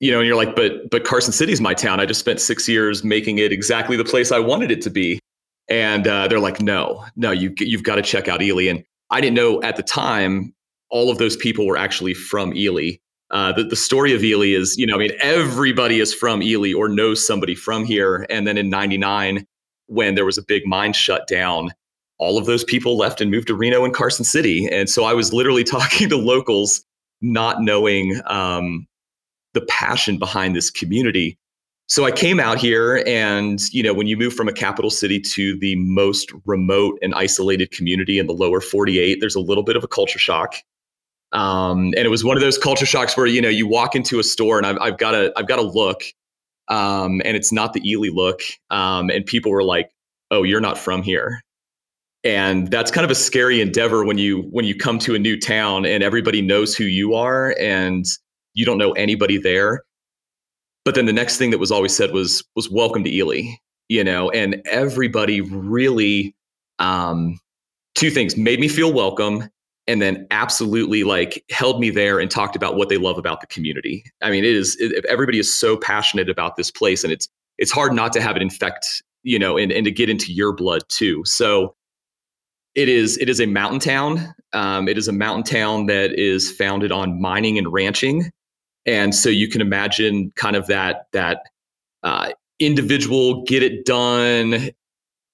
[0.00, 2.00] you know, and you're like, but but Carson City's my town.
[2.00, 5.20] I just spent six years making it exactly the place I wanted it to be.
[5.68, 8.64] And uh, they're like, no, no, you you've got to check out Ely.
[8.64, 10.52] And I didn't know at the time
[10.88, 12.92] all of those people were actually from Ely.
[13.30, 16.72] Uh, the, the story of Ely is, you know, I mean, everybody is from Ely
[16.72, 18.26] or knows somebody from here.
[18.28, 19.46] And then in '99,
[19.86, 21.70] when there was a big mine shut down,
[22.18, 24.68] all of those people left and moved to Reno and Carson City.
[24.70, 26.84] And so I was literally talking to locals,
[27.20, 28.86] not knowing um,
[29.54, 31.38] the passion behind this community.
[31.88, 35.18] So I came out here, and you know, when you move from a capital city
[35.20, 39.74] to the most remote and isolated community in the lower 48, there's a little bit
[39.74, 40.54] of a culture shock.
[41.32, 44.18] Um, and it was one of those culture shocks where you know you walk into
[44.18, 46.02] a store, and I've, I've got to I've got a look,
[46.68, 48.40] um, and it's not the Ely look,
[48.70, 49.90] um, and people were like,
[50.30, 51.42] "Oh, you're not from here."
[52.22, 55.38] and that's kind of a scary endeavor when you when you come to a new
[55.38, 58.04] town and everybody knows who you are and
[58.54, 59.82] you don't know anybody there
[60.84, 63.42] but then the next thing that was always said was was welcome to ely
[63.88, 66.34] you know and everybody really
[66.78, 67.38] um
[67.94, 69.48] two things made me feel welcome
[69.86, 73.46] and then absolutely like held me there and talked about what they love about the
[73.46, 74.04] community.
[74.22, 77.72] I mean it is it, everybody is so passionate about this place and it's it's
[77.72, 80.82] hard not to have it infect you know and, and to get into your blood
[80.88, 81.22] too.
[81.24, 81.74] So
[82.74, 84.34] it is it is a mountain town.
[84.52, 88.30] Um, it is a mountain town that is founded on mining and ranching,
[88.86, 91.42] and so you can imagine kind of that that
[92.02, 94.70] uh, individual get it done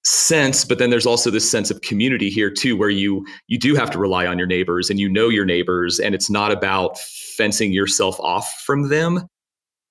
[0.07, 3.75] sense but then there's also this sense of community here too where you you do
[3.75, 6.97] have to rely on your neighbors and you know your neighbors and it's not about
[7.35, 9.27] fencing yourself off from them.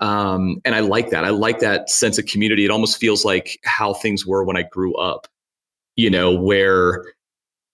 [0.01, 1.25] Um, and i like that.
[1.25, 2.65] I like that sense of community.
[2.65, 5.27] It almost feels like how things were when i grew up
[5.97, 7.05] you know where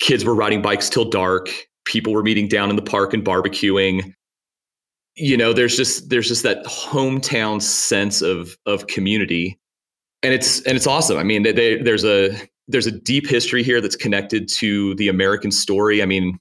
[0.01, 1.49] kids were riding bikes till dark
[1.85, 4.15] people were meeting down in the park and barbecuing.
[5.17, 9.59] You know there's just there's just that hometown sense of of community
[10.23, 11.19] and it's and it's awesome.
[11.19, 12.31] I mean they, there's a
[12.69, 16.03] there's a deep history here that's connected to the american story.
[16.03, 16.39] I mean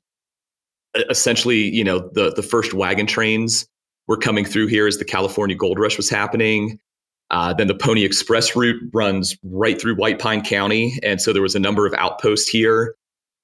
[1.10, 3.65] essentially you know the the first wagon trains
[4.08, 6.80] were coming through here as the california gold rush was happening.
[7.32, 11.00] Uh, then the pony express route runs right through white pine county.
[11.02, 12.96] And so there was a number of outposts here.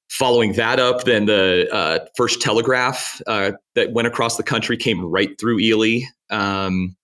[0.10, 5.02] Following that up, then the uh, first telegraph uh, that went across the country came
[5.06, 6.97] right through Ely, um,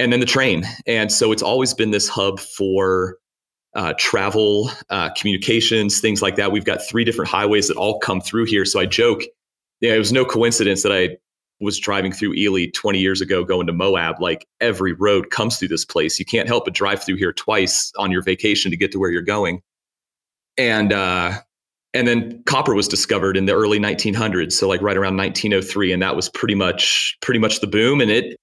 [0.00, 0.64] and then the train.
[0.86, 3.18] And so it's always been this hub for
[3.74, 6.50] uh, travel, uh, communications, things like that.
[6.50, 8.64] We've got three different highways that all come through here.
[8.64, 9.22] So I joke,
[9.80, 11.18] yeah, it was no coincidence that I
[11.60, 14.22] was driving through Ely 20 years ago going to Moab.
[14.22, 16.18] Like every road comes through this place.
[16.18, 19.10] You can't help but drive through here twice on your vacation to get to where
[19.10, 19.60] you're going.
[20.56, 21.40] And uh,
[21.92, 26.00] and then copper was discovered in the early 1900s so like right around 1903 and
[26.02, 28.36] that was pretty much pretty much the boom and it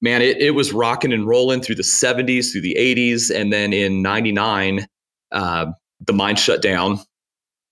[0.00, 3.72] man it, it was rocking and rolling through the 70s through the 80s and then
[3.72, 4.86] in 99
[5.32, 5.66] uh,
[6.00, 6.98] the mine shut down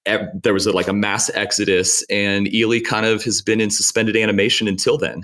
[0.05, 4.17] there was a, like a mass exodus and ely kind of has been in suspended
[4.17, 5.23] animation until then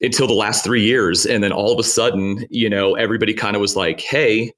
[0.00, 3.56] until the last three years and then all of a sudden you know everybody kind
[3.56, 4.52] of was like hey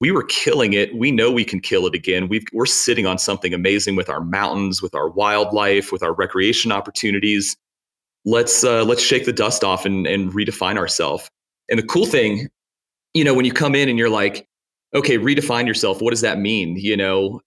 [0.00, 0.94] we were killing it.
[0.96, 2.28] We know we can kill it again.
[2.28, 6.72] we are sitting on something amazing with our mountains, with our wildlife, with our recreation
[6.72, 7.56] opportunities.
[8.24, 11.30] Let's uh, let's shake the dust off and, and redefine ourselves.
[11.68, 12.48] And the cool thing,
[13.14, 14.46] you know, when you come in and you're like,
[14.94, 16.02] okay, redefine yourself.
[16.02, 16.76] What does that mean?
[16.76, 17.40] You know,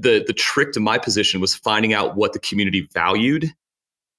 [0.00, 3.52] the the trick to my position was finding out what the community valued,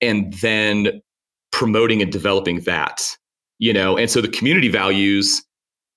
[0.01, 1.01] and then
[1.51, 3.17] promoting and developing that.
[3.59, 5.43] You know, and so the community values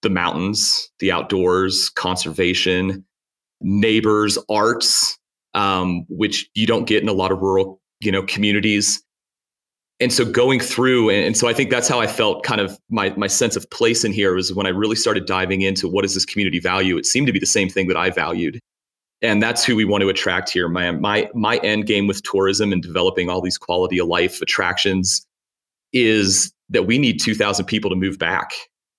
[0.03, 3.05] the mountains, the outdoors, conservation,
[3.61, 5.19] neighbors, arts,
[5.55, 9.03] um, which you don't get in a lot of rural, you know, communities.
[10.01, 13.11] And so going through, and, so I think that's how I felt kind of my
[13.17, 16.15] my sense of place in here was when I really started diving into what is
[16.15, 16.97] this community value.
[16.97, 18.59] It seemed to be the same thing that I valued.
[19.23, 20.69] And that's who we want to attract here.
[20.69, 25.27] My my my end game with tourism and developing all these quality of life attractions
[25.93, 28.53] is that we need 2,000 people to move back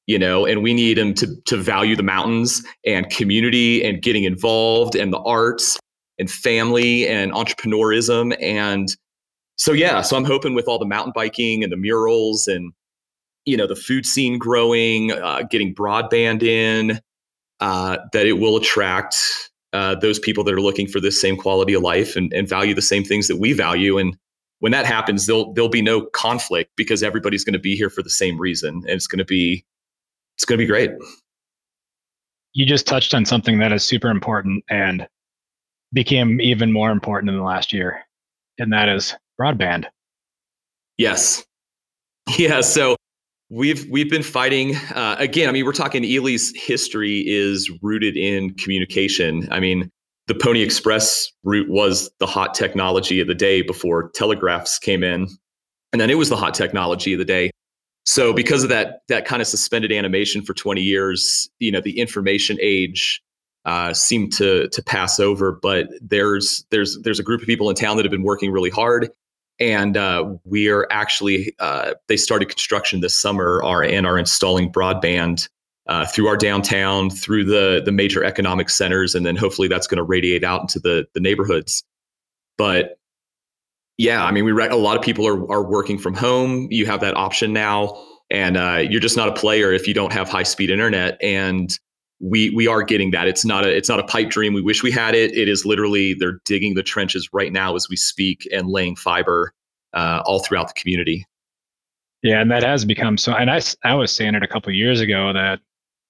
[0.07, 4.23] you know, and we need them to to value the mountains and community and getting
[4.23, 5.79] involved and the arts
[6.19, 8.95] and family and entrepreneurism and
[9.61, 12.73] so yeah, so I'm hoping with all the mountain biking and the murals and
[13.45, 16.99] you know the food scene growing, uh, getting broadband in,
[17.59, 19.15] uh, that it will attract
[19.71, 22.73] uh, those people that are looking for this same quality of life and, and value
[22.73, 23.99] the same things that we value.
[23.99, 24.17] And
[24.61, 28.01] when that happens, there'll there'll be no conflict because everybody's going to be here for
[28.01, 29.63] the same reason, and it's going to be
[30.37, 30.89] it's going to be great.
[32.53, 35.07] You just touched on something that is super important and
[35.93, 37.99] became even more important in the last year,
[38.57, 39.85] and that is broadband.
[40.97, 41.43] Yes.
[42.37, 42.61] Yeah.
[42.61, 42.95] So
[43.49, 45.49] we've we've been fighting uh, again.
[45.49, 49.47] I mean, we're talking Ely's history is rooted in communication.
[49.51, 49.89] I mean,
[50.27, 55.27] the Pony Express route was the hot technology of the day before telegraphs came in,
[55.91, 57.51] and then it was the hot technology of the day
[58.05, 61.99] so because of that that kind of suspended animation for 20 years, you know, the
[61.99, 63.21] information age
[63.65, 65.51] uh, seem to to pass over.
[65.51, 68.69] But there's there's there's a group of people in town that have been working really
[68.69, 69.09] hard,
[69.61, 74.71] and uh, we are actually uh, they started construction this summer are and are installing
[74.71, 75.47] broadband
[75.87, 79.97] uh, through our downtown, through the the major economic centers, and then hopefully that's going
[79.97, 81.83] to radiate out into the the neighborhoods.
[82.57, 82.97] But
[83.97, 86.67] yeah, I mean, we a lot of people are are working from home.
[86.71, 90.11] You have that option now, and uh, you're just not a player if you don't
[90.11, 91.21] have high speed internet.
[91.21, 91.77] And
[92.21, 93.27] we we are getting that.
[93.27, 94.53] It's not a it's not a pipe dream.
[94.53, 95.35] We wish we had it.
[95.35, 99.53] It is literally they're digging the trenches right now as we speak and laying fiber
[99.93, 101.25] uh, all throughout the community.
[102.21, 103.33] Yeah, and that has become so.
[103.33, 105.59] And I I was saying it a couple years ago that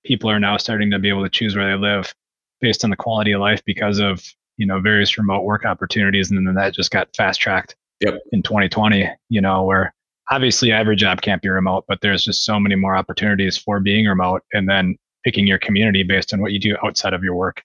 [0.06, 2.14] people are now starting to be able to choose where they live
[2.60, 4.22] based on the quality of life because of
[4.58, 8.16] you know various remote work opportunities, and then that just got fast tracked yep.
[8.34, 9.10] in 2020.
[9.30, 9.94] You know where
[10.30, 14.06] obviously every job can't be remote, but there's just so many more opportunities for being
[14.06, 17.64] remote, and then picking your community based on what you do outside of your work.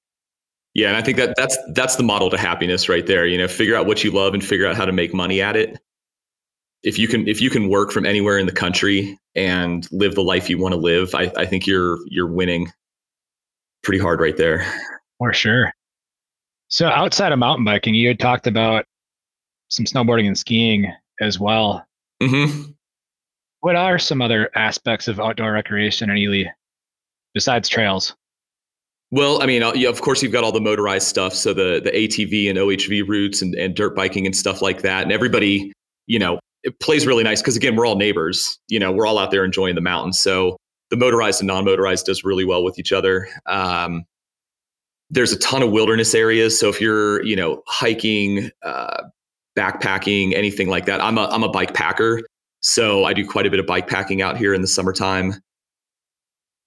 [0.74, 3.26] Yeah, and I think that that's that's the model to happiness right there.
[3.26, 5.57] You know, figure out what you love and figure out how to make money at
[5.57, 5.78] it.
[6.82, 10.22] If you can if you can work from anywhere in the country and live the
[10.22, 12.70] life you want to live, I, I think you're you're winning
[13.82, 14.70] pretty hard right there.
[15.18, 15.72] For sure.
[16.68, 18.84] So outside of mountain biking, you had talked about
[19.68, 20.92] some snowboarding and skiing
[21.22, 21.86] as well.
[22.22, 22.72] Mm-hmm.
[23.61, 26.50] What are some other aspects of outdoor recreation in Ely
[27.37, 28.16] besides trails?
[29.11, 31.91] Well, I mean, uh, of course, you've got all the motorized stuff, so the the
[31.91, 35.70] ATV and OHV routes and, and dirt biking and stuff like that, and everybody,
[36.07, 38.59] you know, it plays really nice because again, we're all neighbors.
[38.68, 40.57] You know, we're all out there enjoying the mountains, so
[40.91, 43.28] the motorized and non-motorized does really well with each other.
[43.47, 44.05] Um,
[45.11, 49.03] there's a ton of wilderness areas, so if you're, you know, hiking, uh,
[49.57, 52.22] backpacking, anything like that, I'm a I'm a bike packer,
[52.61, 55.34] so I do quite a bit of bike packing out here in the summertime.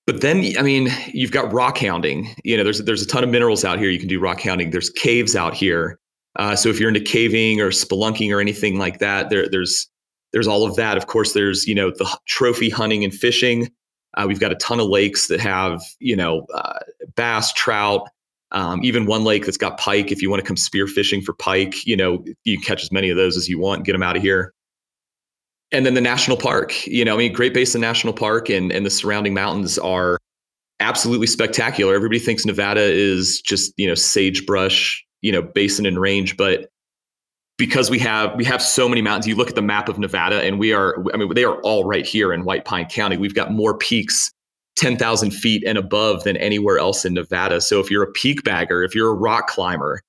[0.10, 2.34] But then, I mean, you've got rock hounding.
[2.44, 3.92] You know, there's there's a ton of minerals out here.
[3.92, 4.72] You can do rock hounding.
[4.72, 6.00] There's caves out here.
[6.36, 9.88] Uh, so if you're into caving or spelunking or anything like that, there there's
[10.34, 10.98] there's all of that.
[10.98, 13.70] Of course, there's you know the trophy hunting and fishing.
[14.18, 16.80] Uh, we've got a ton of lakes that have you know uh,
[17.16, 18.10] bass, trout,
[18.52, 20.12] um, even one lake that's got pike.
[20.12, 23.12] If you want to come spear fishing for pike, you know you catch as many
[23.12, 23.86] of those as you want.
[23.86, 24.56] Get them out of here
[25.72, 28.86] and then the national park you know i mean great basin national park and, and
[28.86, 30.18] the surrounding mountains are
[30.80, 31.94] absolutely spectacular.
[31.94, 36.70] Everybody thinks nevada is just you know sagebrush you know basin and range but
[37.58, 40.42] because we have we have so many mountains you look at the map of nevada
[40.42, 43.18] and we are i mean they are all right here in white pine county.
[43.18, 44.32] We've got more peaks
[44.78, 47.60] 10,000 feet and above than anywhere else in nevada.
[47.60, 50.02] So if you're a peak bagger if you're a rock climber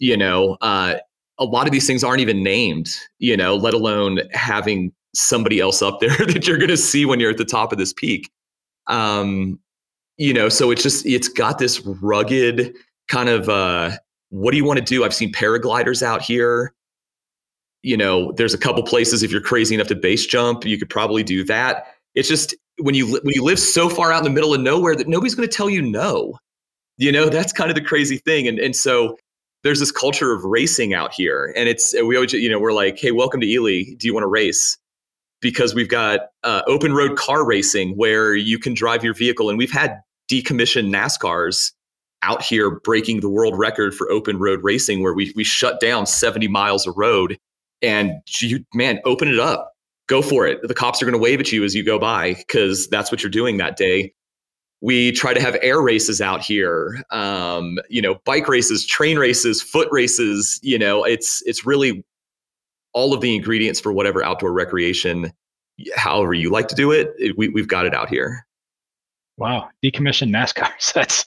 [0.00, 0.94] you know uh,
[1.38, 2.90] a lot of these things aren't even named
[3.20, 7.20] you know let alone having somebody else up there that you're going to see when
[7.20, 8.30] you're at the top of this peak.
[8.86, 9.58] Um,
[10.16, 12.74] you know, so it's just it's got this rugged
[13.08, 13.92] kind of uh,
[14.30, 15.04] what do you want to do?
[15.04, 16.74] I've seen paragliders out here.
[17.82, 20.90] You know, there's a couple places if you're crazy enough to base jump, you could
[20.90, 21.86] probably do that.
[22.14, 24.96] It's just when you when you live so far out in the middle of nowhere
[24.96, 26.38] that nobody's going to tell you no.
[26.96, 28.48] You know, that's kind of the crazy thing.
[28.48, 29.16] And and so
[29.62, 32.98] there's this culture of racing out here, and it's we always you know we're like,
[32.98, 33.94] hey, welcome to Ely.
[33.96, 34.76] Do you want to race?
[35.40, 39.58] Because we've got uh, open road car racing where you can drive your vehicle, and
[39.58, 41.72] we've had decommissioned NASCARs
[42.22, 46.06] out here breaking the world record for open road racing, where we we shut down
[46.06, 47.38] 70 miles of road,
[47.82, 49.72] and you man, open it up,
[50.08, 50.60] go for it.
[50.62, 53.22] The cops are going to wave at you as you go by because that's what
[53.22, 54.12] you're doing that day.
[54.80, 59.60] We try to have air races out here, um, you know, bike races, train races,
[59.60, 60.60] foot races.
[60.62, 62.04] You know, it's it's really
[62.92, 65.32] all of the ingredients for whatever outdoor recreation,
[65.94, 68.46] however you like to do it, it we, we've got it out here.
[69.36, 70.92] Wow, decommissioned NASCARs.
[70.94, 71.26] That's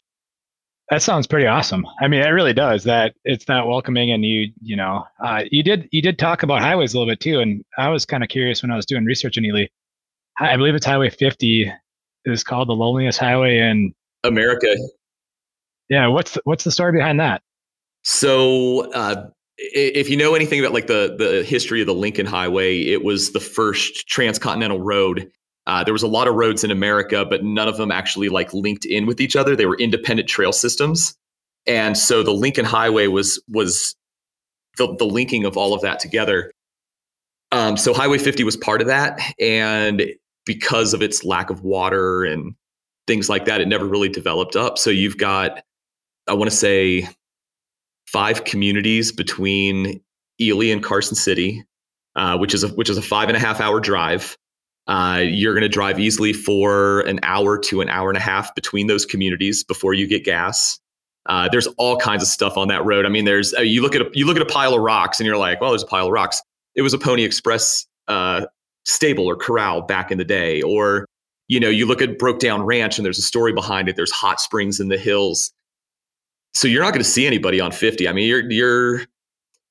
[0.90, 1.88] that sounds pretty awesome.
[2.02, 2.84] I mean, it really does.
[2.84, 6.60] That it's that welcoming, and you, you know, uh, you did you did talk about
[6.60, 9.06] highways a little bit too, and I was kind of curious when I was doing
[9.06, 9.68] research in Ely.
[10.38, 11.72] I believe it's Highway 50
[12.26, 13.94] is called the loneliest highway in
[14.24, 14.76] America.
[15.90, 17.42] Yeah, what's the, what's the story behind that?
[18.04, 19.30] So uh,
[19.74, 23.32] if you know anything about like the the history of the Lincoln Highway, it was
[23.32, 25.32] the first transcontinental road.
[25.68, 28.54] Uh, there was a lot of roads in America, but none of them actually like
[28.54, 29.56] linked in with each other.
[29.56, 31.16] They were independent trail systems,
[31.68, 33.96] and so the Lincoln Highway was was
[34.78, 36.52] the the linking of all of that together.
[37.52, 40.04] Um, so Highway 50 was part of that, and
[40.46, 42.56] because of its lack of water and
[43.08, 44.78] things like that, it never really developed up.
[44.78, 45.62] So you've got,
[46.28, 47.08] I want to say,
[48.12, 50.02] five communities between
[50.40, 51.64] Ely and Carson City,
[52.16, 54.38] uh, which is a which is a five and a half hour drive.
[54.88, 58.54] Uh, you're going to drive easily for an hour to an hour and a half
[58.56, 60.80] between those communities before you get gas.
[61.28, 63.06] Uh, there's all kinds of stuff on that road.
[63.06, 65.20] I mean, there's uh, you look at a, you look at a pile of rocks
[65.20, 66.42] and you're like, well, there's a pile of rocks.
[66.76, 68.48] It was a Pony Express uh,
[68.86, 71.06] stable or corral back in the day, or
[71.48, 73.96] you know, you look at Broke Down Ranch and there's a story behind it.
[73.96, 75.52] There's hot springs in the hills.
[76.54, 78.08] So you're not going to see anybody on 50.
[78.08, 79.02] I mean, you're you're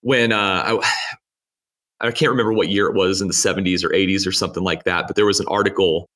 [0.02, 0.92] when uh, I,
[2.00, 4.84] I can't remember what year it was in the 70s or 80s or something like
[4.84, 6.08] that, but there was an article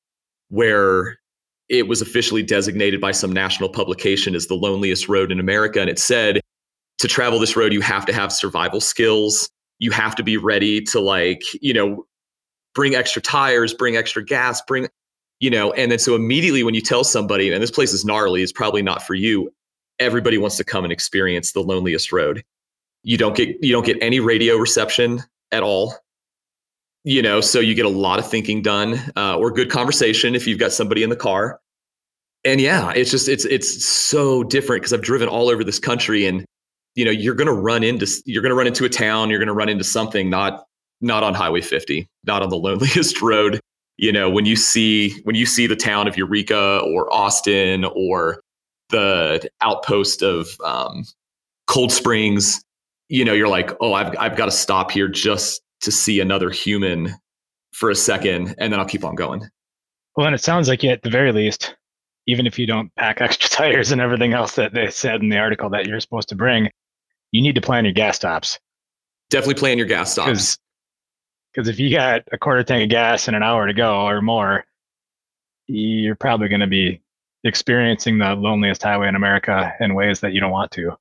[0.49, 1.19] where
[1.69, 5.79] it was officially designated by some national publication as the loneliest road in America.
[5.81, 6.41] And it said
[6.99, 9.49] to travel this road, you have to have survival skills.
[9.79, 12.05] You have to be ready to, like, you know,
[12.73, 14.87] bring extra tires, bring extra gas, bring,
[15.39, 18.41] you know, and then so immediately when you tell somebody, and this place is gnarly,
[18.41, 19.51] it's probably not for you,
[19.99, 22.43] everybody wants to come and experience the loneliest road.
[23.03, 25.21] You don't get you don't get any radio reception
[25.51, 25.95] at all.
[27.03, 30.47] You know so you get a lot of thinking done uh, or good conversation if
[30.47, 31.59] you've got somebody in the car.
[32.43, 36.27] And yeah it's just it's it's so different because i've driven all over this country
[36.27, 36.45] and
[36.93, 39.39] you know you're going to run into you're going to run into a town you're
[39.39, 40.63] going to run into something not
[41.01, 43.59] not on highway 50 not on the loneliest road.
[43.97, 48.41] You know when you see when you see the town of eureka or austin or
[48.89, 51.03] the outpost of um,
[51.67, 52.63] cold springs
[53.09, 56.49] you know you're like oh i've, I've got to stop here just to see another
[56.49, 57.15] human
[57.75, 59.47] for a second and then I'll keep on going.
[60.15, 61.75] Well, and it sounds like you, at the very least,
[62.25, 65.37] even if you don't pack extra tires and everything else that they said in the
[65.37, 66.69] article that you're supposed to bring,
[67.31, 68.59] you need to plan your gas stops.
[69.29, 70.57] Definitely plan your gas stops.
[71.53, 74.21] Because if you got a quarter tank of gas and an hour to go or
[74.21, 74.65] more,
[75.67, 77.01] you're probably going to be
[77.45, 80.91] experiencing the loneliest highway in America in ways that you don't want to.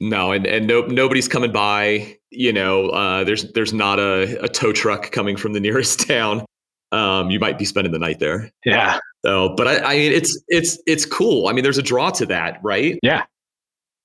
[0.00, 2.18] No, and and no, nobody's coming by.
[2.30, 6.44] You know, uh, there's there's not a, a tow truck coming from the nearest town.
[6.92, 8.50] Um, you might be spending the night there.
[8.64, 8.98] Yeah.
[9.24, 11.48] So, but I, I mean, it's it's it's cool.
[11.48, 12.98] I mean, there's a draw to that, right?
[13.02, 13.24] Yeah.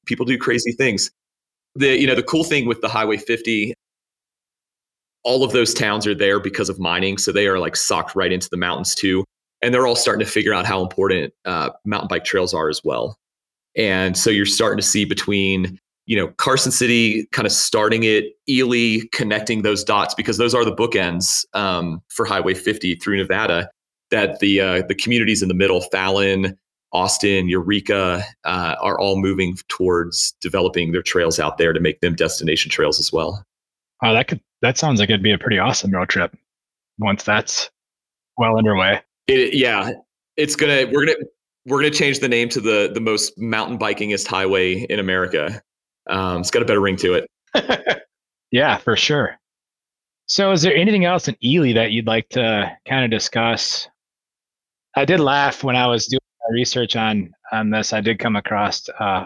[0.05, 1.11] People do crazy things.
[1.75, 3.73] The you know the cool thing with the Highway 50,
[5.23, 8.31] all of those towns are there because of mining, so they are like socked right
[8.31, 9.23] into the mountains too,
[9.61, 12.81] and they're all starting to figure out how important uh, mountain bike trails are as
[12.83, 13.17] well.
[13.75, 15.79] And so you're starting to see between
[16.09, 20.65] you know, Carson City kind of starting it, Ely connecting those dots because those are
[20.65, 23.69] the bookends um, for Highway 50 through Nevada.
[24.09, 26.57] That the uh, the communities in the middle, Fallon,
[26.93, 32.15] Austin, Eureka, uh, are all moving towards developing their trails out there to make them
[32.15, 33.45] destination trails as well.
[34.03, 36.35] Oh, that could that sounds like it'd be a pretty awesome road trip
[36.97, 37.69] once that's
[38.35, 38.99] well underway.
[39.29, 39.91] It, yeah,
[40.37, 41.17] it's gonna we're gonna
[41.65, 45.61] we're gonna change the name to the the most mountain bikingest highway in America.
[46.09, 48.01] Um, it's got a better ring to it.
[48.51, 49.37] yeah, for sure.
[50.25, 53.87] So, is there anything else in Ely that you'd like to kind of discuss?
[54.95, 57.93] I did laugh when I was doing my research on on this.
[57.93, 59.25] I did come across uh,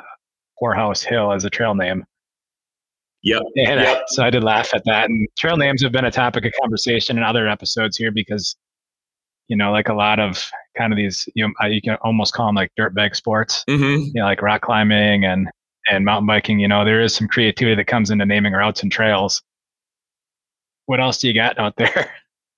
[0.59, 2.05] Poorhouse Hill as a trail name.
[3.23, 3.41] Yep.
[3.55, 3.97] And yep.
[3.97, 5.09] Uh, so I did laugh at that.
[5.09, 8.55] And trail names have been a topic of conversation in other episodes here because,
[9.53, 12.47] you know, like a lot of kind of these, you know, you can almost call
[12.47, 14.01] them like dirtbag sports, mm-hmm.
[14.01, 15.47] you know, like rock climbing and
[15.87, 18.91] and mountain biking, you know, there is some creativity that comes into naming routes and
[18.91, 19.43] trails.
[20.87, 22.09] What else do you got out there?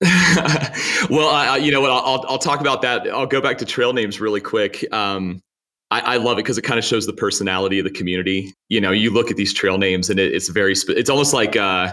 [1.10, 1.90] well, I, you know what?
[1.90, 3.06] I'll, I'll talk about that.
[3.08, 4.90] I'll go back to trail names really quick.
[4.94, 5.42] Um,
[5.90, 8.54] I, I, love it because it kind of shows the personality of the community.
[8.70, 11.56] You know, you look at these trail names and it, it's very, it's almost like,
[11.56, 11.92] uh,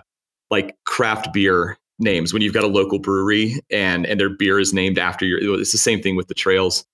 [0.49, 4.73] like craft beer names when you've got a local brewery and, and their beer is
[4.73, 6.85] named after your, it's the same thing with the trails.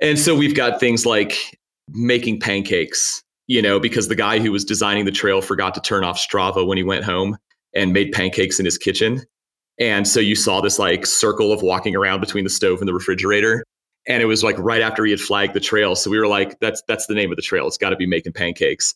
[0.00, 4.64] And so we've got things like making pancakes you know, because the guy who was
[4.64, 7.36] designing the trail forgot to turn off Strava when he went home
[7.74, 9.22] and made pancakes in his kitchen.
[9.80, 12.94] And so you saw this like circle of walking around between the stove and the
[12.94, 13.64] refrigerator.
[14.06, 15.96] And it was like right after he had flagged the trail.
[15.96, 17.66] So we were like, that's that's the name of the trail.
[17.66, 18.94] It's got to be making pancakes.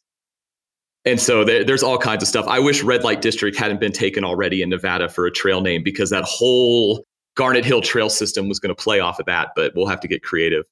[1.04, 2.46] And so there, there's all kinds of stuff.
[2.46, 5.82] I wish Red Light District hadn't been taken already in Nevada for a trail name
[5.82, 9.72] because that whole Garnet Hill trail system was going to play off of that, but
[9.74, 10.64] we'll have to get creative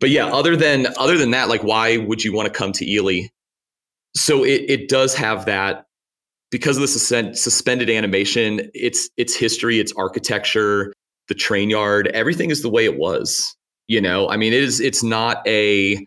[0.00, 2.90] but yeah, other than other than that, like why would you want to come to
[2.90, 3.28] Ely?
[4.16, 5.86] So it it does have that
[6.50, 8.70] because of the sus- suspended animation.
[8.74, 10.92] It's its history, its architecture,
[11.28, 13.54] the train yard, everything is the way it was.
[13.86, 14.80] You know, I mean, it is.
[14.80, 16.04] It's not a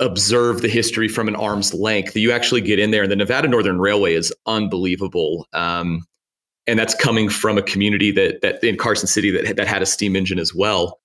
[0.00, 2.16] observe the history from an arm's length.
[2.16, 5.46] You actually get in there, and the Nevada Northern Railway is unbelievable.
[5.52, 6.04] Um,
[6.66, 9.86] and that's coming from a community that that in Carson City that that had a
[9.86, 11.00] steam engine as well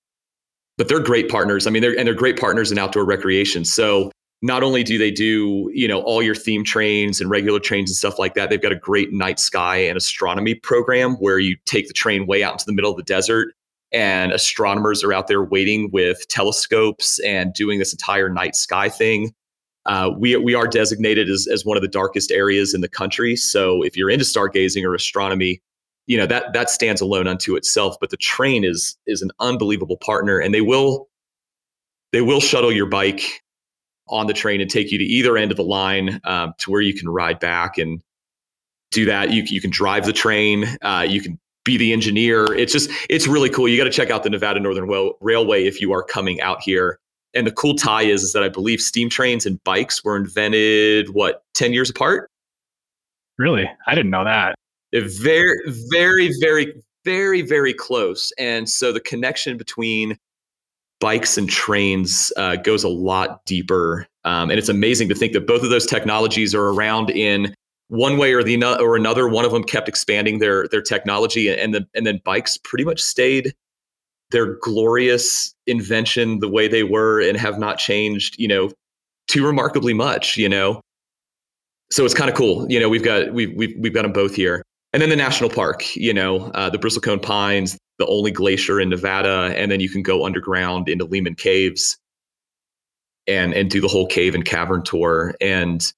[0.76, 1.66] but they're great partners.
[1.66, 3.64] I mean, they're and they're great partners in outdoor recreation.
[3.64, 4.10] So
[4.42, 7.96] not only do they do you know all your theme trains and regular trains and
[7.96, 11.88] stuff like that, they've got a great night sky and astronomy program where you take
[11.88, 13.54] the train way out into the middle of the desert
[13.92, 19.32] and astronomers are out there waiting with telescopes and doing this entire night sky thing.
[19.86, 23.36] Uh, we, we are designated as, as one of the darkest areas in the country.
[23.36, 25.62] So if you're into stargazing or astronomy,
[26.06, 27.96] you know that that stands alone unto itself.
[28.00, 31.08] But the train is is an unbelievable partner, and they will
[32.12, 33.42] they will shuttle your bike
[34.08, 36.80] on the train and take you to either end of the line um, to where
[36.80, 38.00] you can ride back and
[38.92, 39.32] do that.
[39.32, 40.64] You you can drive the train.
[40.80, 42.50] Uh, you can be the engineer.
[42.54, 43.68] It's just it's really cool.
[43.68, 44.88] You got to check out the Nevada Northern
[45.20, 46.98] Railway if you are coming out here.
[47.34, 51.10] And the cool tie is, is that I believe steam trains and bikes were invented
[51.10, 52.30] what ten years apart.
[53.36, 54.54] Really, I didn't know that.
[54.94, 55.58] Very,
[55.90, 56.72] very, very,
[57.04, 58.32] very, very close.
[58.38, 60.16] And so the connection between
[60.98, 64.06] bikes and trains uh, goes a lot deeper.
[64.24, 67.54] Um, and it's amazing to think that both of those technologies are around in
[67.88, 69.28] one way or the or another.
[69.28, 73.00] One of them kept expanding their their technology, and then and then bikes pretty much
[73.00, 73.54] stayed
[74.30, 78.38] their glorious invention the way they were and have not changed.
[78.38, 78.70] You know,
[79.28, 80.36] too remarkably much.
[80.36, 80.80] You know,
[81.90, 82.70] so it's kind of cool.
[82.70, 84.62] You know, we've got we've we've we've got them both here,
[84.92, 85.94] and then the national park.
[85.96, 90.02] You know, uh, the Bristlecone Pines, the only glacier in Nevada, and then you can
[90.02, 91.96] go underground into Lehman Caves
[93.28, 95.34] and and do the whole cave and cavern tour.
[95.40, 95.92] And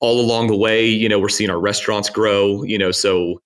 [0.00, 2.62] all along the way, you know, we're seeing our restaurants grow.
[2.62, 3.40] You know, so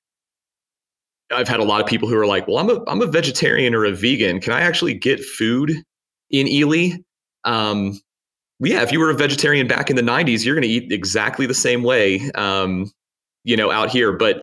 [1.32, 3.74] I've had a lot of people who are like, "Well, I'm a I'm a vegetarian
[3.74, 4.40] or a vegan.
[4.40, 5.72] Can I actually get food
[6.30, 6.98] in Ely?"
[7.44, 8.00] Um,
[8.60, 11.46] yeah, if you were a vegetarian back in the '90s, you're going to eat exactly
[11.46, 12.30] the same way.
[12.34, 12.90] Um,
[13.44, 14.42] you know, out here, but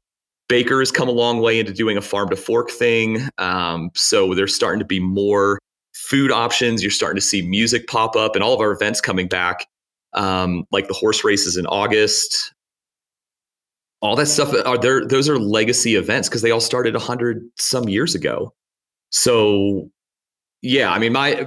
[0.50, 3.28] Baker's come a long way into doing a farm to fork thing.
[3.38, 5.60] Um, so there's starting to be more
[5.94, 6.82] food options.
[6.82, 9.68] You're starting to see music pop up and all of our events coming back,
[10.14, 12.54] um, like the horse races in August.
[14.02, 15.06] All that stuff are there.
[15.06, 18.54] Those are legacy events because they all started a hundred some years ago.
[19.10, 19.90] So,
[20.62, 21.46] yeah, I mean, my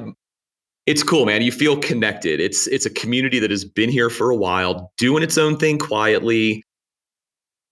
[0.86, 1.42] it's cool, man.
[1.42, 2.40] You feel connected.
[2.40, 5.78] It's it's a community that has been here for a while, doing its own thing
[5.78, 6.64] quietly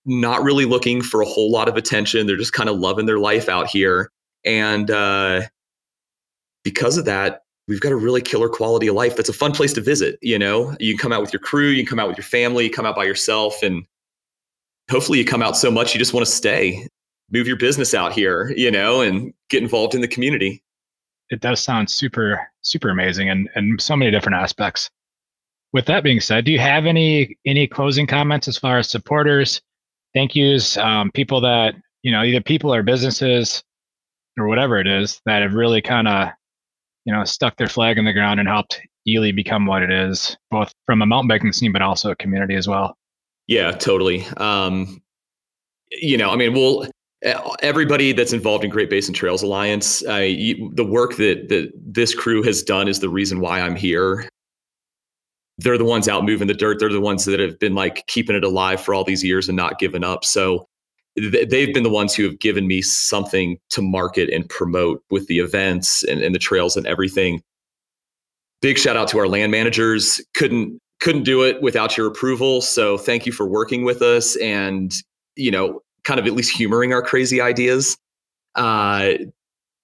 [0.08, 2.26] not really looking for a whole lot of attention.
[2.26, 4.10] They're just kind of loving their life out here.
[4.44, 5.42] And uh,
[6.64, 9.14] because of that, we've got a really killer quality of life.
[9.14, 10.18] That's a fun place to visit.
[10.22, 12.70] You know, you come out with your crew, you come out with your family, you
[12.70, 13.84] come out by yourself, and
[14.90, 16.88] hopefully you come out so much you just want to stay,
[17.30, 20.62] move your business out here, you know, and get involved in the community.
[21.30, 24.90] It does sound super, super amazing and, and so many different aspects.
[25.74, 29.60] With that being said, do you have any any closing comments as far as supporters,
[30.14, 33.62] thank yous, um, people that, you know, either people or businesses
[34.38, 36.28] or whatever it is that have really kind of,
[37.08, 40.36] you know, stuck their flag in the ground and helped Ely become what it is,
[40.50, 42.98] both from a mountain biking scene, but also a community as well.
[43.46, 44.26] Yeah, totally.
[44.36, 45.00] Um,
[45.90, 46.86] you know, I mean, we'll,
[47.62, 52.14] everybody that's involved in Great Basin Trails Alliance, uh, you, the work that, that this
[52.14, 54.28] crew has done is the reason why I'm here
[55.60, 56.78] they're the ones out moving the dirt.
[56.78, 59.56] They're the ones that have been like keeping it alive for all these years and
[59.56, 60.24] not giving up.
[60.24, 60.68] So
[61.20, 65.38] they've been the ones who have given me something to market and promote with the
[65.38, 67.42] events and, and the trails and everything.
[68.60, 70.20] Big shout out to our land managers.
[70.34, 72.60] Couldn't couldn't do it without your approval.
[72.60, 74.92] So thank you for working with us and
[75.36, 77.96] you know kind of at least humoring our crazy ideas.
[78.54, 79.12] Uh,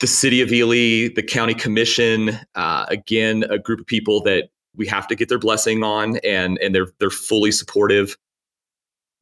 [0.01, 4.87] the city of Ely, the county commission, uh, again, a group of people that we
[4.87, 8.17] have to get their blessing on and and they're they're fully supportive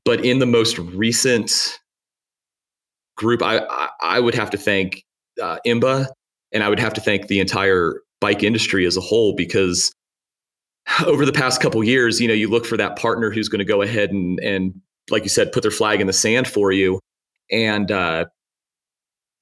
[0.04, 1.78] but in the most recent
[3.16, 5.04] group i i would have to thank
[5.40, 6.06] uh, imba
[6.52, 9.92] and i would have to thank the entire bike industry as a whole because
[11.06, 13.64] over the past couple years you know you look for that partner who's going to
[13.64, 14.74] go ahead and and
[15.10, 17.00] like you said put their flag in the sand for you.
[17.50, 18.26] And uh,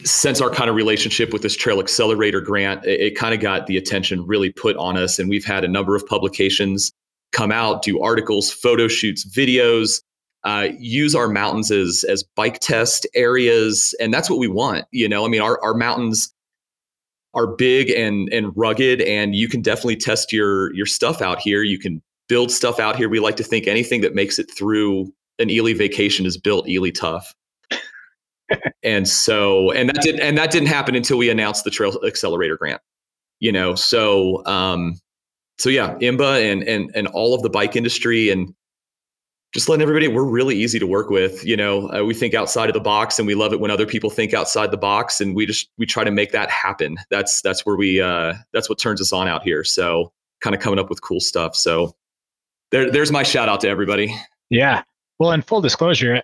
[0.03, 3.67] since our kind of relationship with this trail accelerator grant it, it kind of got
[3.67, 6.91] the attention really put on us and we've had a number of publications
[7.33, 10.01] come out do articles photo shoots videos
[10.45, 15.09] uh, use our mountains as as bike test areas and that's what we want you
[15.09, 15.25] know?
[15.25, 16.33] I mean our, our mountains
[17.35, 21.63] are big and and rugged and you can definitely test your your stuff out here.
[21.63, 23.09] You can build stuff out here.
[23.09, 26.91] We like to think anything that makes it through an ely vacation is built ely
[26.91, 27.35] tough.
[28.83, 32.57] And so and that did and that didn't happen until we announced the trail accelerator
[32.57, 32.81] grant
[33.41, 33.75] you know?
[33.75, 34.99] So um
[35.59, 38.55] so yeah imba and and and all of the bike industry and
[39.53, 42.69] just letting everybody we're really easy to work with you know uh, we think outside
[42.69, 45.35] of the box and we love it when other people think outside the box and
[45.35, 46.97] we just we try to make that happen.
[47.11, 49.65] That's that's where we uh that's what turns us on out here.
[49.65, 51.57] So kind of coming up with cool stuff.
[51.57, 51.95] So
[52.71, 54.15] there there's my shout out to everybody.
[54.51, 54.83] Yeah.
[55.19, 56.23] Well in full disclosure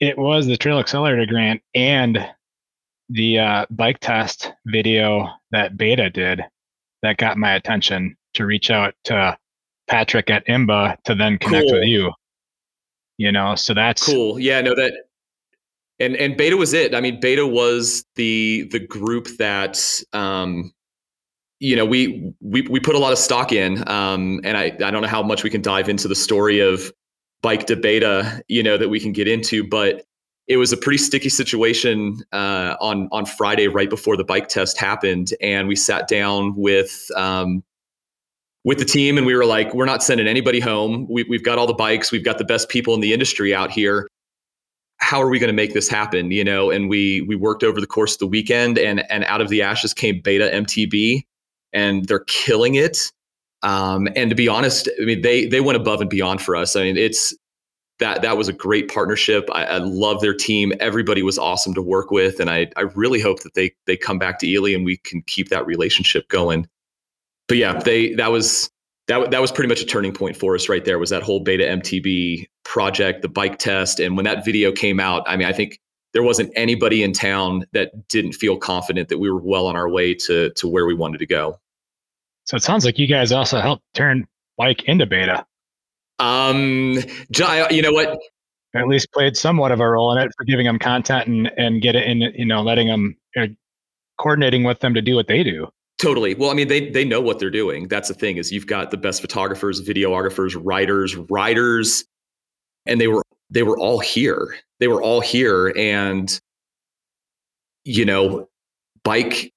[0.00, 2.26] it was the Trail Accelerator grant and
[3.10, 6.42] the uh, bike test video that Beta did
[7.02, 9.36] that got my attention to reach out to
[9.88, 11.80] Patrick at IMBA to then connect cool.
[11.80, 12.12] with you.
[13.20, 14.40] You know, so that's cool.
[14.40, 14.94] Yeah, no, that
[15.98, 16.94] and and Beta was it.
[16.94, 19.78] I mean, Beta was the the group that
[20.14, 20.72] um,
[21.58, 24.90] you know we we we put a lot of stock in, um, and I I
[24.90, 26.90] don't know how much we can dive into the story of
[27.42, 30.02] bike to Beta, you know, that we can get into, but
[30.48, 34.78] it was a pretty sticky situation uh, on on Friday, right before the bike test
[34.78, 37.62] happened, and we sat down with um,
[38.64, 41.06] with the team, and we were like, "We're not sending anybody home.
[41.08, 42.12] We, we've got all the bikes.
[42.12, 44.08] We've got the best people in the industry out here.
[44.98, 47.80] How are we going to make this happen?" You know, and we we worked over
[47.80, 51.22] the course of the weekend, and and out of the ashes came Beta MTB,
[51.72, 53.10] and they're killing it.
[53.62, 56.76] Um, and to be honest, I mean, they they went above and beyond for us.
[56.76, 57.34] I mean, it's
[57.98, 59.48] that that was a great partnership.
[59.52, 60.72] I, I love their team.
[60.80, 64.18] Everybody was awesome to work with, and I I really hope that they they come
[64.18, 66.66] back to Ely and we can keep that relationship going.
[67.50, 68.70] But yeah, they that was
[69.08, 71.00] that that was pretty much a turning point for us right there.
[71.00, 75.24] Was that whole beta MTB project, the bike test, and when that video came out,
[75.26, 75.80] I mean, I think
[76.12, 79.88] there wasn't anybody in town that didn't feel confident that we were well on our
[79.88, 81.58] way to to where we wanted to go.
[82.44, 85.44] So it sounds like you guys also helped turn bike into beta.
[86.20, 86.98] Um,
[87.72, 88.16] you know what?
[88.76, 91.82] At least played somewhat of a role in it for giving them content and and
[91.82, 93.54] get it in, you know, letting them you know,
[94.20, 95.66] coordinating with them to do what they do.
[96.00, 96.34] Totally.
[96.34, 97.86] Well, I mean, they they know what they're doing.
[97.86, 102.04] That's the thing is you've got the best photographers, videographers, writers, writers,
[102.86, 104.56] and they were they were all here.
[104.78, 106.40] They were all here, and
[107.84, 108.48] you know,
[109.04, 109.52] bike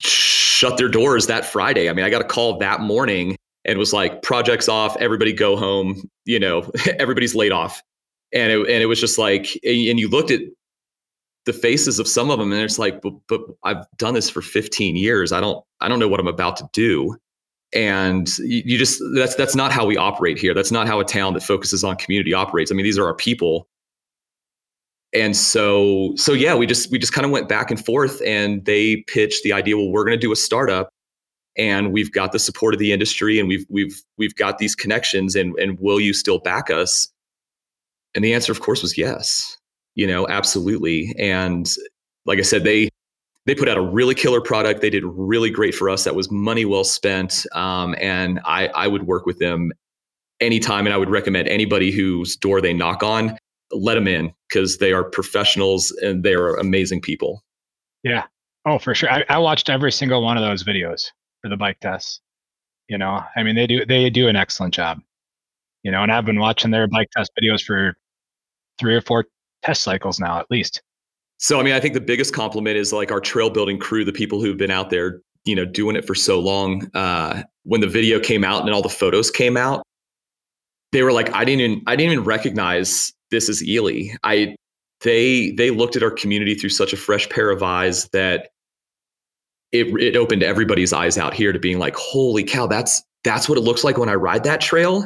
[0.00, 1.88] shut their doors that Friday.
[1.88, 5.56] I mean, I got a call that morning and was like, projects off, everybody go
[5.56, 7.82] home, you know, everybody's laid off.
[8.32, 10.40] And it, and it was just like, and you looked at
[11.46, 14.40] the faces of some of them and it's like, but, but I've done this for
[14.40, 15.32] 15 years.
[15.32, 17.16] I don't, I don't know what I'm about to do.
[17.74, 20.54] And you, you just, that's, that's not how we operate here.
[20.54, 22.72] That's not how a town that focuses on community operates.
[22.72, 23.68] I mean, these are our people.
[25.12, 28.64] And so, so yeah, we just, we just kind of went back and forth and
[28.64, 30.90] they pitched the idea, well, we're going to do a startup
[31.56, 35.34] and we've got the support of the industry and we've we've we've got these connections
[35.36, 37.08] and and will you still back us
[38.14, 39.53] and the answer of course was yes
[39.94, 41.14] you know absolutely.
[41.18, 41.70] And
[42.26, 42.88] like i said they
[43.46, 44.80] they put out a really killer product.
[44.80, 46.04] They did really great for us.
[46.04, 47.46] That was money well spent.
[47.52, 49.72] Um, and i i would work with them
[50.40, 53.38] anytime and i would recommend anybody whose door they knock on
[53.74, 57.42] let them in because they are professionals and they are amazing people.
[58.02, 58.24] Yeah.
[58.66, 59.10] Oh for sure.
[59.10, 61.06] I, I watched every single one of those videos
[61.42, 62.20] for the bike tests.
[62.88, 65.00] You know, I mean, they do they do an excellent job.
[65.82, 67.94] You know, and I've been watching their bike test videos for
[68.78, 69.26] three or four
[69.64, 70.82] test cycles now, at least.
[71.38, 74.12] So, I mean, I think the biggest compliment is like our trail building crew, the
[74.12, 76.88] people who've been out there, you know, doing it for so long.
[76.94, 79.82] Uh, when the video came out and all the photos came out,
[80.92, 84.14] they were like, I didn't even, I didn't even recognize this as Ely.
[84.22, 84.54] I,
[85.00, 88.50] they, they looked at our community through such a fresh pair of eyes that
[89.72, 93.58] it, it opened everybody's eyes out here to being like, holy cow, that's that's what
[93.58, 95.04] it looks like when I ride that trail.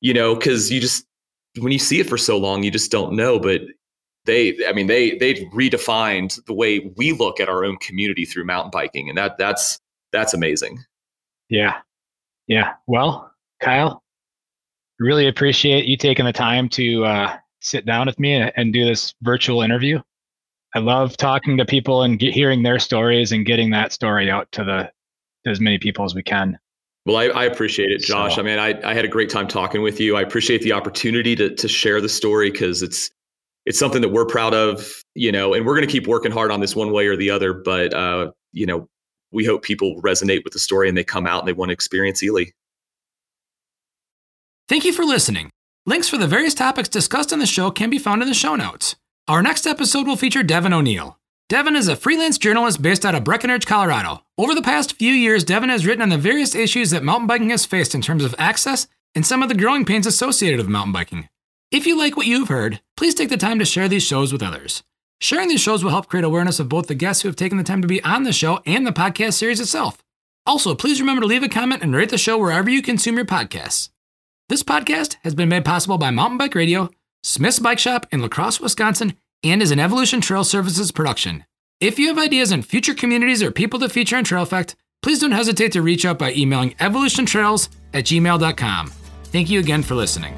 [0.00, 1.04] You know, because you just
[1.58, 3.38] when you see it for so long, you just don't know.
[3.38, 3.60] But
[4.26, 8.44] they, I mean, they they redefined the way we look at our own community through
[8.44, 9.80] mountain biking, and that that's
[10.12, 10.84] that's amazing.
[11.48, 11.78] Yeah,
[12.46, 12.74] yeah.
[12.86, 14.02] Well, Kyle,
[14.98, 18.84] really appreciate you taking the time to uh, sit down with me and, and do
[18.84, 20.00] this virtual interview.
[20.74, 24.50] I love talking to people and get, hearing their stories and getting that story out
[24.52, 24.90] to the
[25.44, 26.58] to as many people as we can.
[27.06, 28.34] Well, I, I appreciate it, Josh.
[28.34, 30.16] So, I mean, I, I had a great time talking with you.
[30.16, 33.10] I appreciate the opportunity to to share the story because it's
[33.66, 36.50] it's something that we're proud of, you know, and we're going to keep working hard
[36.50, 37.52] on this one way or the other.
[37.52, 38.88] But uh, you know,
[39.32, 41.74] we hope people resonate with the story and they come out and they want to
[41.74, 42.44] experience Ely.
[44.68, 45.50] Thank you for listening.
[45.84, 48.56] Links for the various topics discussed in the show can be found in the show
[48.56, 48.96] notes.
[49.28, 51.18] Our next episode will feature Devon O'Neil.
[51.48, 54.22] Devon is a freelance journalist based out of Breckenridge, Colorado.
[54.36, 57.50] Over the past few years, Devon has written on the various issues that mountain biking
[57.50, 60.92] has faced in terms of access and some of the growing pains associated with mountain
[60.92, 61.28] biking.
[61.76, 64.42] If you like what you've heard, please take the time to share these shows with
[64.42, 64.82] others.
[65.20, 67.64] Sharing these shows will help create awareness of both the guests who have taken the
[67.64, 70.02] time to be on the show and the podcast series itself.
[70.46, 73.26] Also, please remember to leave a comment and rate the show wherever you consume your
[73.26, 73.90] podcasts.
[74.48, 76.88] This podcast has been made possible by Mountain Bike Radio,
[77.22, 79.12] Smith's Bike Shop in La Crosse, Wisconsin,
[79.44, 81.44] and is an Evolution Trail Services production.
[81.82, 85.18] If you have ideas on future communities or people to feature in Trail Effect, please
[85.18, 88.92] don't hesitate to reach out by emailing evolutiontrails at gmail.com.
[89.24, 90.34] Thank you again for listening.